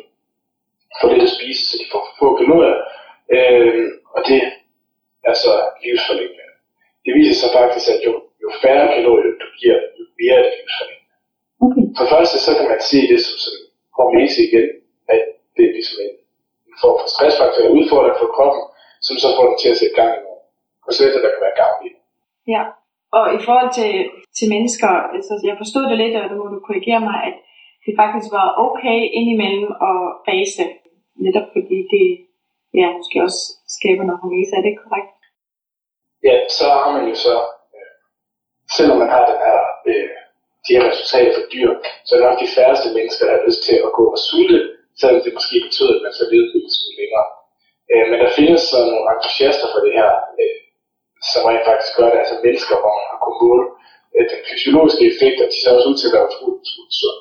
for 1.01 1.07
lidt 1.13 1.27
at 1.29 1.35
spise, 1.37 1.63
så 1.69 1.75
de 1.83 1.87
får 1.93 2.03
få 2.21 2.27
kalorier. 2.41 2.79
Øh, 3.37 3.87
og 4.15 4.21
det 4.29 4.41
er 5.29 5.35
så 5.45 5.53
livsforlængende. 5.83 6.47
Det 7.05 7.13
viser 7.19 7.37
sig 7.41 7.51
faktisk, 7.59 7.87
at 7.95 8.01
jo 8.07 8.13
jo 8.43 8.49
færre 8.63 8.87
kalorier 8.95 9.33
du 9.43 9.47
giver, 9.61 9.79
jo 9.99 10.05
mere 10.21 10.37
er 10.39 10.43
det 10.47 10.55
livsforlængende. 10.59 11.15
Okay. 11.65 11.85
For 11.97 12.03
det 12.05 12.13
første, 12.15 12.37
så 12.47 12.51
kan 12.59 12.67
man 12.73 12.81
se 12.91 12.99
det 13.11 13.19
som 13.27 13.37
sådan 13.45 13.65
hormese 13.97 14.41
igen, 14.49 14.67
at 15.15 15.23
det 15.55 15.63
er 15.69 15.73
ligesom 15.79 15.97
en 16.05 16.15
form 16.83 16.97
for 17.01 17.09
stressfaktor 17.15 17.59
eller 17.61 17.77
udfordring 17.79 18.17
for 18.21 18.29
kroppen, 18.37 18.63
som 19.07 19.15
så 19.23 19.29
får 19.37 19.47
den 19.49 19.57
til 19.63 19.73
at 19.73 19.79
sætte 19.81 19.97
gang 20.01 20.13
i 20.17 20.21
nogle 20.27 20.43
processer, 20.85 21.21
der 21.25 21.31
kan 21.33 21.45
være 21.47 21.59
gavnlige. 21.63 21.97
Ja, 22.55 22.63
og 23.19 23.25
i 23.39 23.41
forhold 23.47 23.71
til, 23.81 23.93
til 24.37 24.47
mennesker, 24.55 24.91
altså 25.17 25.33
jeg 25.51 25.57
forstod 25.63 25.85
det 25.91 25.99
lidt, 26.03 26.15
og 26.21 26.27
du 26.31 26.35
må 26.41 26.47
du 26.55 26.59
korrigere 26.69 27.03
mig, 27.09 27.19
at 27.29 27.37
det 27.85 27.93
faktisk 28.03 28.29
var 28.39 28.49
okay 28.67 28.99
indimellem 29.19 29.71
at 29.91 30.01
base, 30.29 30.65
netop 31.25 31.47
fordi 31.55 31.79
det 31.95 32.07
ja, 32.81 32.87
måske 32.99 33.17
også 33.27 33.43
skaber 33.77 34.05
noget 34.05 34.21
hormese. 34.23 34.53
Er 34.59 34.65
det 34.67 34.81
korrekt? 34.83 35.21
Ja, 36.29 36.37
så 36.57 36.65
har 36.83 36.91
man 36.97 37.05
jo 37.11 37.15
så 37.27 37.35
selvom 38.77 38.97
man 39.03 39.11
har 39.15 39.25
den 39.31 39.39
her, 39.47 39.59
øh, 39.91 40.11
de 40.65 40.75
her 40.77 40.85
resultater 40.91 41.33
for 41.37 41.45
dyr, 41.55 41.71
så 42.05 42.11
er 42.11 42.19
det 42.19 42.27
nok 42.29 42.41
de 42.45 42.55
færreste 42.57 42.89
mennesker, 42.97 43.25
der 43.27 43.35
har 43.37 43.47
lyst 43.49 43.63
til 43.69 43.77
at 43.87 43.93
gå 43.99 44.05
og 44.15 44.21
sulte, 44.29 44.59
selvom 45.01 45.21
det 45.25 45.39
måske 45.39 45.57
betyder, 45.67 45.93
at 45.97 46.05
man 46.07 46.15
så 46.19 46.25
lever 46.31 46.47
lidt 46.55 46.75
smule 46.77 46.97
længere. 47.01 47.27
Øh, 47.93 48.05
men 48.11 48.19
der 48.23 48.31
findes 48.39 48.63
så 48.71 48.79
nogle 48.91 49.07
entusiaster 49.13 49.67
for 49.73 49.81
det 49.87 49.93
her, 49.99 50.11
øh, 50.41 50.59
som 51.33 51.43
rent 51.49 51.69
faktisk 51.69 51.93
gør 51.99 52.09
det, 52.11 52.19
altså 52.23 52.37
mennesker, 52.47 52.77
hvor 52.83 52.93
man 52.99 53.07
har 53.11 53.19
kunnet 53.23 53.41
måle 53.45 53.67
øh, 54.15 54.25
den 54.33 54.41
fysiologiske 54.49 55.05
effekt, 55.13 55.37
og 55.43 55.47
de 55.53 55.57
ser 55.59 55.77
også 55.77 55.89
ud 55.91 55.99
til 55.99 56.09
at 56.09 56.15
være 56.17 56.29
utroligt, 56.29 56.61
utroligt 56.63 56.99
sund. 57.01 57.19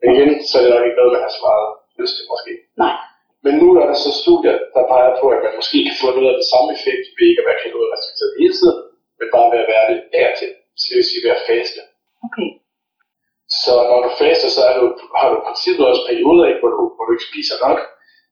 Men 0.00 0.08
igen, 0.14 0.30
så 0.48 0.52
er 0.54 0.62
det 0.62 0.72
nok 0.72 0.86
ikke 0.86 1.00
noget, 1.00 1.14
man 1.16 1.24
har 1.26 1.32
så 1.36 1.42
meget 1.48 1.68
lyst 2.00 2.14
til 2.16 2.24
måske. 2.32 2.52
Nej. 2.84 2.94
Men 3.44 3.52
nu 3.60 3.66
er 3.80 3.86
der 3.90 3.96
så 4.04 4.10
studier, 4.22 4.56
der 4.74 4.90
peger 4.92 5.12
på, 5.20 5.26
at 5.34 5.40
man 5.46 5.54
måske 5.60 5.78
kan 5.86 5.96
få 6.00 6.06
noget 6.16 6.32
af 6.32 6.38
den 6.40 6.50
samme 6.52 6.68
effekt 6.76 7.04
ved 7.16 7.26
ikke 7.30 7.42
at 7.42 7.48
være 7.48 7.62
kalorierestrikteret 7.64 8.38
hele 8.40 8.54
tiden, 8.60 8.78
men 9.18 9.26
bare 9.34 9.48
ved 9.52 9.60
at 9.64 9.70
være 9.74 9.86
det 9.90 9.98
af 10.22 10.30
til 10.40 10.50
så 10.78 10.84
det 10.88 10.96
vil 10.98 11.10
sige 11.10 11.24
ved 11.24 11.36
at 11.36 11.44
faste. 11.50 11.80
Så 13.72 13.78
når 13.90 14.00
du 14.06 14.10
faster, 14.22 14.48
så 14.56 14.60
er 14.70 14.74
du, 14.80 14.84
har 15.20 15.28
du 15.30 15.34
i 15.38 15.46
princippet 15.46 15.84
også 15.90 16.02
perioder, 16.10 16.44
ikke, 16.48 16.60
hvor, 16.62 16.72
du, 16.76 16.82
hvor 16.94 17.04
du 17.06 17.12
ikke 17.14 17.30
spiser 17.30 17.56
nok, 17.66 17.78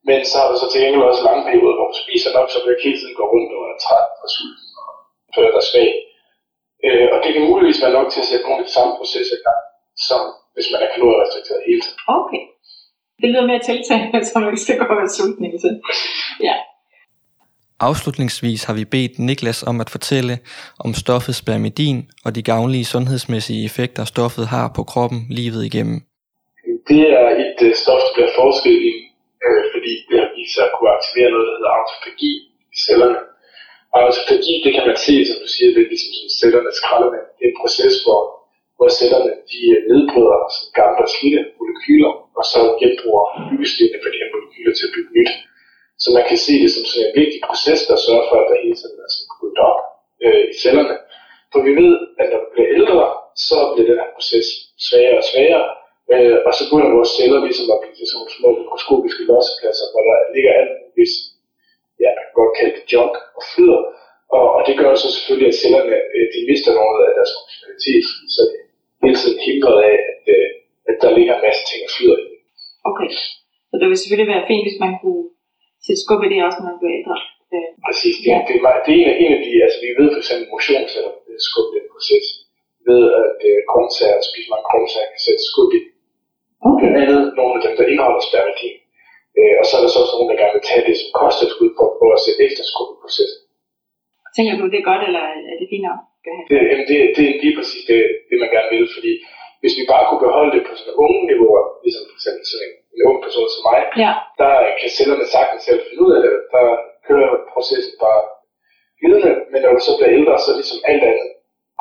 men 0.09 0.19
så 0.29 0.35
har 0.39 0.47
du 0.49 0.55
så 0.57 0.67
til 0.69 0.81
gengæld 0.81 1.09
også 1.11 1.23
lange 1.29 1.43
perioder, 1.49 1.75
hvor 1.77 1.87
du 1.91 1.97
spiser 2.05 2.29
nok, 2.37 2.47
så 2.49 2.57
du 2.57 2.67
ikke 2.69 2.87
hele 2.87 2.99
tiden 2.99 3.17
går 3.19 3.27
rundt 3.33 3.51
og 3.57 3.61
er 3.71 3.77
træt 3.85 4.09
og 4.23 4.29
sulten 4.35 4.67
og 4.81 4.89
føler 5.35 5.51
dig 5.57 5.65
svag. 5.71 5.91
Øh, 6.85 7.07
og 7.13 7.17
det 7.23 7.29
kan 7.31 7.49
muligvis 7.51 7.83
være 7.83 7.97
nok 7.97 8.07
til 8.11 8.23
at 8.23 8.29
sætte 8.29 8.45
nogle 8.45 8.61
af 8.61 8.67
de 8.67 8.75
samme 8.77 8.93
processer 8.99 9.35
i 9.39 9.43
gang, 9.47 9.61
som 10.09 10.21
hvis 10.55 10.67
man 10.71 10.81
er 10.85 10.89
kalorierestrikteret 10.93 11.67
hele 11.69 11.81
tiden. 11.83 11.99
Okay. 12.19 12.43
Det 13.21 13.27
lyder 13.31 13.49
mere 13.51 13.63
tiltagende, 13.69 14.19
så 14.27 14.31
man 14.35 14.49
ikke 14.51 14.65
skal 14.65 14.79
gå 14.79 14.85
og 14.93 14.99
være 15.01 15.15
sulten 15.17 15.43
hele 15.49 15.61
tiden. 15.63 15.79
Ja. 16.47 16.55
Afslutningsvis 17.89 18.61
har 18.67 18.75
vi 18.79 18.85
bedt 18.95 19.13
Niklas 19.27 19.61
om 19.71 19.77
at 19.83 19.89
fortælle 19.95 20.35
om 20.85 20.91
stoffet 21.03 21.35
spermidin 21.41 21.99
og 22.25 22.29
de 22.35 22.43
gavnlige 22.51 22.89
sundhedsmæssige 22.93 23.65
effekter, 23.69 24.03
stoffet 24.15 24.45
har 24.55 24.67
på 24.77 24.83
kroppen 24.91 25.21
livet 25.39 25.61
igennem. 25.69 25.97
Det 26.91 27.03
er 27.21 27.27
et 27.43 27.59
uh, 27.67 27.73
stof, 27.81 28.01
der 28.05 28.13
bliver 28.15 28.31
forsket 28.41 28.77
i, 28.91 28.93
øh, 29.45 29.63
fordi 29.73 29.93
det 30.07 30.15
har 30.23 30.29
vist 30.37 30.53
sig 30.55 30.63
at 30.67 30.73
kunne 30.75 30.91
aktivere 30.97 31.29
noget, 31.33 31.47
der 31.47 31.55
hedder 31.57 31.73
autofagi 31.79 32.31
i 32.75 32.77
cellerne. 32.85 33.19
Og 33.93 33.97
autofagi, 34.05 34.53
det 34.65 34.71
kan 34.75 34.85
man 34.89 34.97
se, 35.05 35.15
som 35.29 35.37
du 35.43 35.47
siger, 35.55 35.69
det 35.75 35.81
er 35.83 35.91
ligesom 35.93 36.11
som 36.19 36.29
cellernes 36.39 36.75
skraldemand. 36.81 37.27
Det 37.37 37.43
er 37.45 37.51
en 37.53 37.61
proces, 37.63 37.95
hvor, 38.03 38.21
hvor 38.77 38.89
cellerne 38.99 39.31
de 39.51 39.61
øh, 39.75 39.79
nedbryder 39.89 40.39
gamle 40.79 41.01
og 41.07 41.11
slidte 41.15 41.41
molekyler, 41.57 42.13
og 42.37 42.43
så 42.51 42.59
genbruger 42.81 43.25
byggestenene 43.49 43.99
for 44.01 44.09
de 44.11 44.19
her 44.21 44.29
molekyler 44.33 44.73
til 44.75 44.87
at 44.89 44.93
bygge 44.95 45.13
nyt. 45.17 45.33
Så 46.03 46.07
man 46.17 46.23
kan 46.29 46.37
se 46.45 46.53
det 46.63 46.69
som 46.75 46.83
sådan 46.85 47.05
en 47.07 47.17
vigtig 47.21 47.39
proces, 47.47 47.79
der 47.89 47.95
sørger 48.05 48.25
for, 48.29 48.37
at 48.39 48.47
der 48.49 48.63
hele 48.63 48.77
tiden 48.79 48.97
er 49.05 49.09
sådan 49.13 49.31
ryddet 49.39 49.59
op 49.69 49.79
øh, 50.25 50.43
i 50.51 50.53
cellerne. 50.63 50.95
For 51.51 51.59
vi 51.67 51.71
ved, 51.81 51.93
at 52.21 52.27
når 52.31 52.39
vi 52.43 52.49
bliver 52.53 52.69
ældre, 52.79 53.05
så 53.47 53.57
bliver 53.71 53.87
den 53.89 54.01
her 54.01 54.09
proces 54.15 54.47
sværere 54.85 55.17
og 55.21 55.25
sværere, 55.31 55.65
Øh, 56.15 56.37
og 56.47 56.51
så 56.57 56.61
begynder 56.67 56.97
vores 56.97 57.11
celler 57.17 57.39
ligesom 57.47 57.67
at 57.73 57.79
blive 57.81 57.95
til 57.97 58.07
sådan 58.07 58.17
nogle 58.17 58.35
små 58.37 58.47
mikroskopiske 58.59 59.23
lossepladser, 59.29 59.87
hvor 59.91 60.03
der 60.07 60.17
ligger 60.35 60.51
alt 60.59 60.73
muligt, 60.81 61.13
ja, 62.03 62.09
man 62.15 62.23
kan 62.25 62.37
godt 62.41 62.53
kalde 62.57 62.75
det 62.77 62.85
junk 62.93 63.15
og 63.37 63.43
flyder. 63.51 63.81
Og, 64.35 64.45
og 64.55 64.61
det 64.67 64.75
gør 64.81 64.91
så 65.03 65.07
selvfølgelig, 65.15 65.49
at 65.51 65.59
cellerne 65.61 65.97
øh, 66.15 66.25
de 66.33 66.39
mister 66.49 66.71
noget 66.79 66.99
af 67.09 67.13
deres 67.17 67.31
funktionalitet, 67.37 68.05
så 68.35 68.41
det 68.49 68.57
er 68.61 68.67
hele 69.05 69.17
tiden 69.21 69.39
hindret 69.47 69.77
af, 69.89 69.95
at, 70.11 70.23
øh, 70.35 70.47
at 70.89 70.95
der 71.01 71.09
ligger 71.17 71.33
en 71.35 71.45
masse 71.47 71.63
ting 71.69 71.79
og 71.87 71.91
flyder 71.95 72.17
i 72.23 72.25
det. 72.31 72.39
Okay. 72.89 73.09
Så 73.69 73.75
det 73.79 73.87
vil 73.89 73.99
selvfølgelig 73.99 74.33
være 74.33 74.47
fint, 74.49 74.65
hvis 74.65 74.79
man 74.85 74.93
kunne 75.01 75.23
sætte 75.85 76.01
skub 76.03 76.21
i 76.25 76.27
det 76.31 76.39
også, 76.47 76.57
når 76.59 76.67
man 76.71 76.79
bliver 76.81 76.95
ældre. 76.99 77.17
Øh, 77.53 77.69
Præcis. 77.87 78.15
Det, 78.23 78.29
Ja. 78.33 78.39
det, 78.47 78.55
er, 78.69 78.81
det 78.85 78.91
er 78.93 78.99
en 79.01 79.07
af, 79.11 79.15
en 79.25 79.31
af 79.37 79.41
de, 79.45 79.51
altså 79.65 79.77
vi 79.83 79.89
ved 79.99 80.07
for 80.13 80.19
eksempel 80.23 80.45
motion 80.55 80.83
sætter 80.93 81.11
skub 81.47 81.67
i 81.71 81.75
den 81.77 81.87
proces. 81.95 82.25
Ved, 82.89 83.01
at 83.21 83.37
øh, 83.49 83.59
grøntsager, 83.71 84.19
spiser 84.29 84.49
man 84.53 84.61
grøntsager, 84.69 85.09
kan 85.13 85.21
sætte 85.27 85.43
skub 85.49 85.69
i. 85.79 85.81
Okay. 86.69 86.79
Blandt 86.81 86.97
andet 87.03 87.21
nogle 87.39 87.53
af 87.57 87.61
dem, 87.65 87.73
der 87.77 87.85
indeholder 87.93 88.21
spermidin. 88.29 88.75
Øh, 89.39 89.53
og 89.59 89.63
så 89.67 89.73
er 89.77 89.81
der 89.83 89.89
så 89.93 89.99
også 90.03 90.13
nogen, 90.15 90.29
der 90.31 90.37
gerne 90.41 90.55
vil 90.57 90.67
tage 90.69 90.83
det 90.87 90.95
som 91.01 91.09
kosttilskud 91.19 91.69
for 91.77 91.85
at 91.89 91.95
prøve 91.97 92.13
at 92.17 92.23
sætte 92.25 92.41
ekstra 92.47 92.63
skub 92.71 92.89
i 92.95 92.97
processen. 93.03 93.39
Tænker 94.35 94.53
du, 94.59 94.63
det 94.71 94.79
er 94.79 94.87
godt, 94.91 95.03
eller 95.07 95.23
er 95.51 95.55
det 95.59 95.67
fint 95.73 95.85
nok? 95.89 95.99
Det, 96.49 96.57
jamen, 96.69 96.85
det, 96.89 96.97
det 97.17 97.23
er 97.29 97.33
lige 97.43 97.55
præcis 97.59 97.83
det, 97.89 97.99
det, 98.29 98.35
man 98.43 98.49
gerne 98.55 98.69
vil, 98.75 98.85
fordi 98.95 99.11
hvis 99.61 99.75
vi 99.79 99.83
bare 99.93 100.03
kunne 100.07 100.23
beholde 100.27 100.51
det 100.55 100.61
på 100.67 100.71
sådan 100.79 100.95
unge 101.03 101.19
niveauer, 101.31 101.63
ligesom 101.85 102.03
for 102.09 102.15
eksempel 102.19 102.43
sådan 102.51 102.65
en, 102.67 102.73
en 102.95 103.01
ung 103.09 103.17
person 103.25 103.47
som 103.53 103.61
mig, 103.69 103.79
Ja. 104.03 104.11
der 104.41 104.53
kan 104.79 104.89
cellerne 104.97 105.25
sagtens 105.35 105.61
selv 105.67 105.81
finde 105.87 106.01
ud 106.05 106.11
af 106.17 106.21
det. 106.25 106.33
Der 106.55 106.65
kører 107.07 107.31
processen 107.53 107.95
bare 108.05 108.21
glidende, 108.99 109.33
men 109.51 109.59
når 109.63 109.71
du 109.75 109.81
så 109.87 109.93
bliver 109.97 110.13
ældre, 110.19 110.35
så 110.45 110.51
ligesom 110.59 110.79
alt 110.91 111.03
andet. 111.11 111.29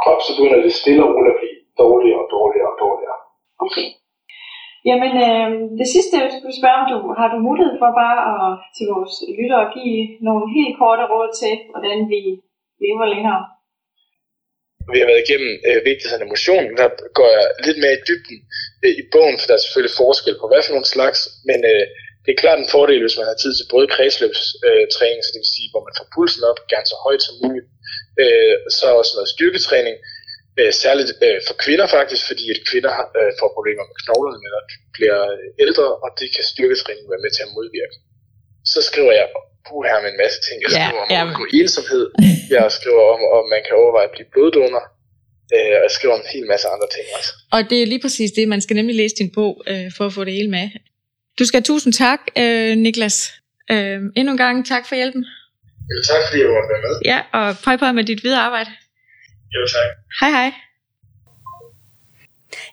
Krop, 0.00 0.20
så 0.26 0.30
begynder 0.36 0.58
det 0.66 0.72
stille 0.80 1.02
og 1.06 1.10
roligt 1.14 1.34
at 1.34 1.38
blive 1.40 1.58
dårligere 1.82 2.20
og 2.24 2.28
dårligere 2.36 2.70
og 2.72 2.78
dårligere. 2.84 3.18
Okay. 3.64 3.86
Jamen, 4.88 5.12
øh, 5.26 5.48
det 5.80 5.88
sidste, 5.94 6.14
jeg 6.22 6.30
skulle 6.38 6.58
spørge 6.60 6.78
om, 6.82 6.86
du, 6.92 6.96
har 7.20 7.28
du 7.32 7.38
mulighed 7.48 7.74
for 7.82 7.90
bare 8.02 8.18
at, 8.32 8.48
til 8.76 8.84
vores 8.94 9.14
lyttere 9.38 9.62
at 9.66 9.72
give 9.76 10.00
nogle 10.28 10.44
helt 10.56 10.74
korte 10.82 11.04
råd 11.12 11.28
til, 11.42 11.54
hvordan 11.72 11.98
vi 12.12 12.20
lever 12.84 13.06
længere? 13.14 13.42
Vi 14.92 14.98
har 15.00 15.08
været 15.10 15.24
igennem 15.26 15.52
øh, 15.68 15.80
vigtigheden 15.90 16.24
af 16.24 16.32
motion, 16.34 16.66
der 16.80 16.88
går 17.18 17.28
jeg 17.36 17.46
lidt 17.66 17.78
mere 17.82 17.96
i 17.96 18.04
dybden 18.08 18.38
øh, 18.84 18.92
i 19.00 19.02
bogen, 19.14 19.36
for 19.38 19.46
der 19.46 19.56
er 19.56 19.64
selvfølgelig 19.64 19.96
forskel 20.04 20.34
på 20.38 20.46
hvad 20.48 20.62
for 20.62 20.74
nogle 20.74 20.94
slags, 20.94 21.18
men 21.48 21.58
øh, 21.70 21.84
det 22.24 22.30
er 22.32 22.42
klart 22.44 22.58
en 22.58 22.72
fordel, 22.76 23.02
hvis 23.02 23.18
man 23.20 23.30
har 23.30 23.38
tid 23.42 23.52
til 23.54 23.66
både 23.74 23.86
kredsløbstræning, 23.94 24.82
øh, 24.82 24.94
træning, 24.96 25.20
så 25.22 25.30
det 25.32 25.40
vil 25.42 25.56
sige, 25.56 25.70
hvor 25.72 25.82
man 25.86 25.96
får 25.98 26.06
pulsen 26.14 26.42
op, 26.50 26.58
gerne 26.72 26.88
så 26.92 26.96
højt 27.06 27.22
som 27.26 27.34
muligt, 27.42 27.68
øh, 28.22 28.54
så 28.78 28.86
også 29.00 29.12
noget 29.14 29.34
styrketræning, 29.34 29.96
øh, 30.60 30.72
særligt 30.82 31.10
øh, 31.26 31.38
for 31.46 31.54
kvinder 31.64 31.86
faktisk, 31.96 32.22
fordi 32.30 32.44
at 32.54 32.60
kvinder 32.70 32.92
har, 32.98 33.06
øh, 33.18 33.32
får 33.40 33.50
problemer 33.56 33.84
med 33.90 33.96
knoglerne, 34.02 34.48
når 34.54 34.62
de 34.70 34.76
bliver 34.96 35.20
øh, 35.34 35.64
ældre, 35.64 35.86
og 36.04 36.08
det 36.20 36.28
kan 36.34 36.44
styrketræning 36.52 37.04
være 37.12 37.24
med 37.24 37.32
til 37.34 37.46
at 37.46 37.54
modvirke. 37.56 37.96
Så 38.74 38.78
skriver 38.88 39.12
jeg 39.20 39.26
puh, 39.66 39.82
her 39.90 39.98
med 40.04 40.10
en 40.14 40.18
masse 40.24 40.38
ting. 40.46 40.56
Jeg 40.64 40.70
Ja, 40.70 40.76
skriver 40.86 41.02
om 41.04 41.10
ja. 41.14 41.20
at 41.20 41.26
undgå 41.28 41.44
ensomhed. 41.60 42.04
Jeg 42.56 42.64
skriver 42.78 43.02
om, 43.14 43.20
om 43.38 43.44
man 43.54 43.60
kan 43.66 43.74
overveje 43.82 44.08
at 44.10 44.14
blive 44.16 44.28
bloddonor. 44.34 44.84
Øh, 45.54 45.72
og 45.78 45.82
jeg 45.86 45.92
skriver 45.98 46.14
om 46.18 46.22
en 46.26 46.30
hel 46.34 46.46
masse 46.52 46.66
andre 46.74 46.88
ting 46.96 47.04
også. 47.18 47.30
Og 47.54 47.60
det 47.70 47.78
er 47.82 47.86
lige 47.92 48.02
præcis 48.06 48.30
det, 48.38 48.44
man 48.54 48.60
skal 48.64 48.76
nemlig 48.80 48.96
læse 49.02 49.14
din 49.20 49.30
bog, 49.38 49.52
øh, 49.72 49.86
for 49.96 50.04
at 50.08 50.12
få 50.16 50.22
det 50.28 50.34
hele 50.38 50.50
med. 50.56 50.64
Du 51.38 51.44
skal 51.46 51.56
have 51.60 51.68
tusind 51.72 51.92
tak, 52.04 52.20
øh, 52.42 52.72
Niklas. 52.84 53.16
Øh, 53.72 53.98
endnu 54.18 54.30
en 54.36 54.42
gang 54.44 54.56
tak 54.72 54.84
for 54.88 54.94
hjælpen. 55.00 55.22
Jo, 55.90 55.96
tak 56.10 56.20
fordi 56.26 56.38
jeg 56.42 56.50
måtte 56.54 56.70
være 56.74 56.82
med. 56.88 56.94
Ja, 57.12 57.18
og 57.38 57.46
prøv 57.64 57.78
på 57.78 57.92
med 57.98 58.04
dit 58.04 58.20
videre 58.24 58.40
arbejde. 58.48 58.70
Jo, 59.54 59.60
tak. 59.74 59.88
Hej 60.20 60.30
hej. 60.38 60.50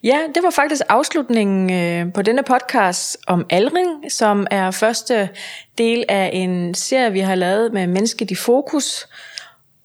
Ja, 0.03 0.19
det 0.35 0.43
var 0.43 0.49
faktisk 0.49 0.81
afslutningen 0.89 1.73
øh, 1.73 2.13
på 2.13 2.21
denne 2.21 2.43
podcast 2.43 3.17
om 3.27 3.45
aldring, 3.49 4.11
som 4.11 4.47
er 4.51 4.71
første 4.71 5.29
del 5.77 6.05
af 6.09 6.29
en 6.33 6.73
serie, 6.73 7.11
vi 7.11 7.19
har 7.19 7.35
lavet 7.35 7.73
med 7.73 7.87
Mennesket 7.87 8.31
i 8.31 8.35
Fokus. 8.35 9.07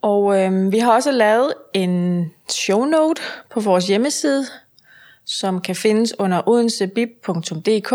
Og 0.02 0.40
øh, 0.40 0.72
vi 0.72 0.78
har 0.78 0.92
også 0.92 1.10
lavet 1.10 1.54
en 1.72 2.26
show 2.48 2.84
note 2.84 3.22
på 3.50 3.60
vores 3.60 3.86
hjemmeside, 3.86 4.46
som 5.24 5.60
kan 5.60 5.76
findes 5.76 6.14
under 6.18 6.48
odensebib.dk 6.48 7.92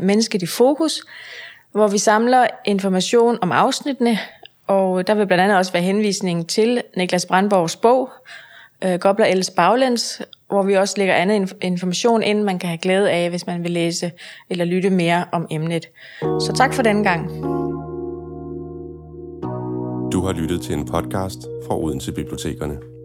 mennesket 0.00 0.42
i 0.42 0.46
fokus, 0.46 1.02
hvor 1.72 1.88
vi 1.88 1.98
samler 1.98 2.46
information 2.64 3.38
om 3.42 3.52
afsnittene, 3.52 4.18
og 4.66 5.06
der 5.06 5.14
vil 5.14 5.26
blandt 5.26 5.42
andet 5.42 5.58
også 5.58 5.72
være 5.72 5.82
henvisning 5.82 6.48
til 6.48 6.82
Niklas 6.96 7.26
Brandborgs 7.26 7.76
bog, 7.76 8.10
øh, 8.84 8.98
Gobler 8.98 9.26
Els 9.26 9.50
Baglæns, 9.50 10.22
hvor 10.50 10.62
vi 10.62 10.74
også 10.74 10.94
lægger 10.98 11.14
andet 11.14 11.54
information 11.62 12.22
ind, 12.22 12.42
man 12.42 12.58
kan 12.58 12.68
have 12.68 12.78
glæde 12.78 13.10
af, 13.10 13.30
hvis 13.30 13.46
man 13.46 13.62
vil 13.62 13.70
læse 13.70 14.12
eller 14.50 14.64
lytte 14.64 14.90
mere 14.90 15.24
om 15.32 15.46
emnet. 15.50 15.88
Så 16.20 16.52
tak 16.56 16.74
for 16.74 16.82
denne 16.82 17.04
gang. 17.04 17.28
Du 20.12 20.20
har 20.20 20.32
lyttet 20.32 20.62
til 20.62 20.74
en 20.74 20.84
podcast 20.84 21.38
fra 21.66 21.78
Odense 21.78 22.12
Bibliotekerne. 22.12 22.99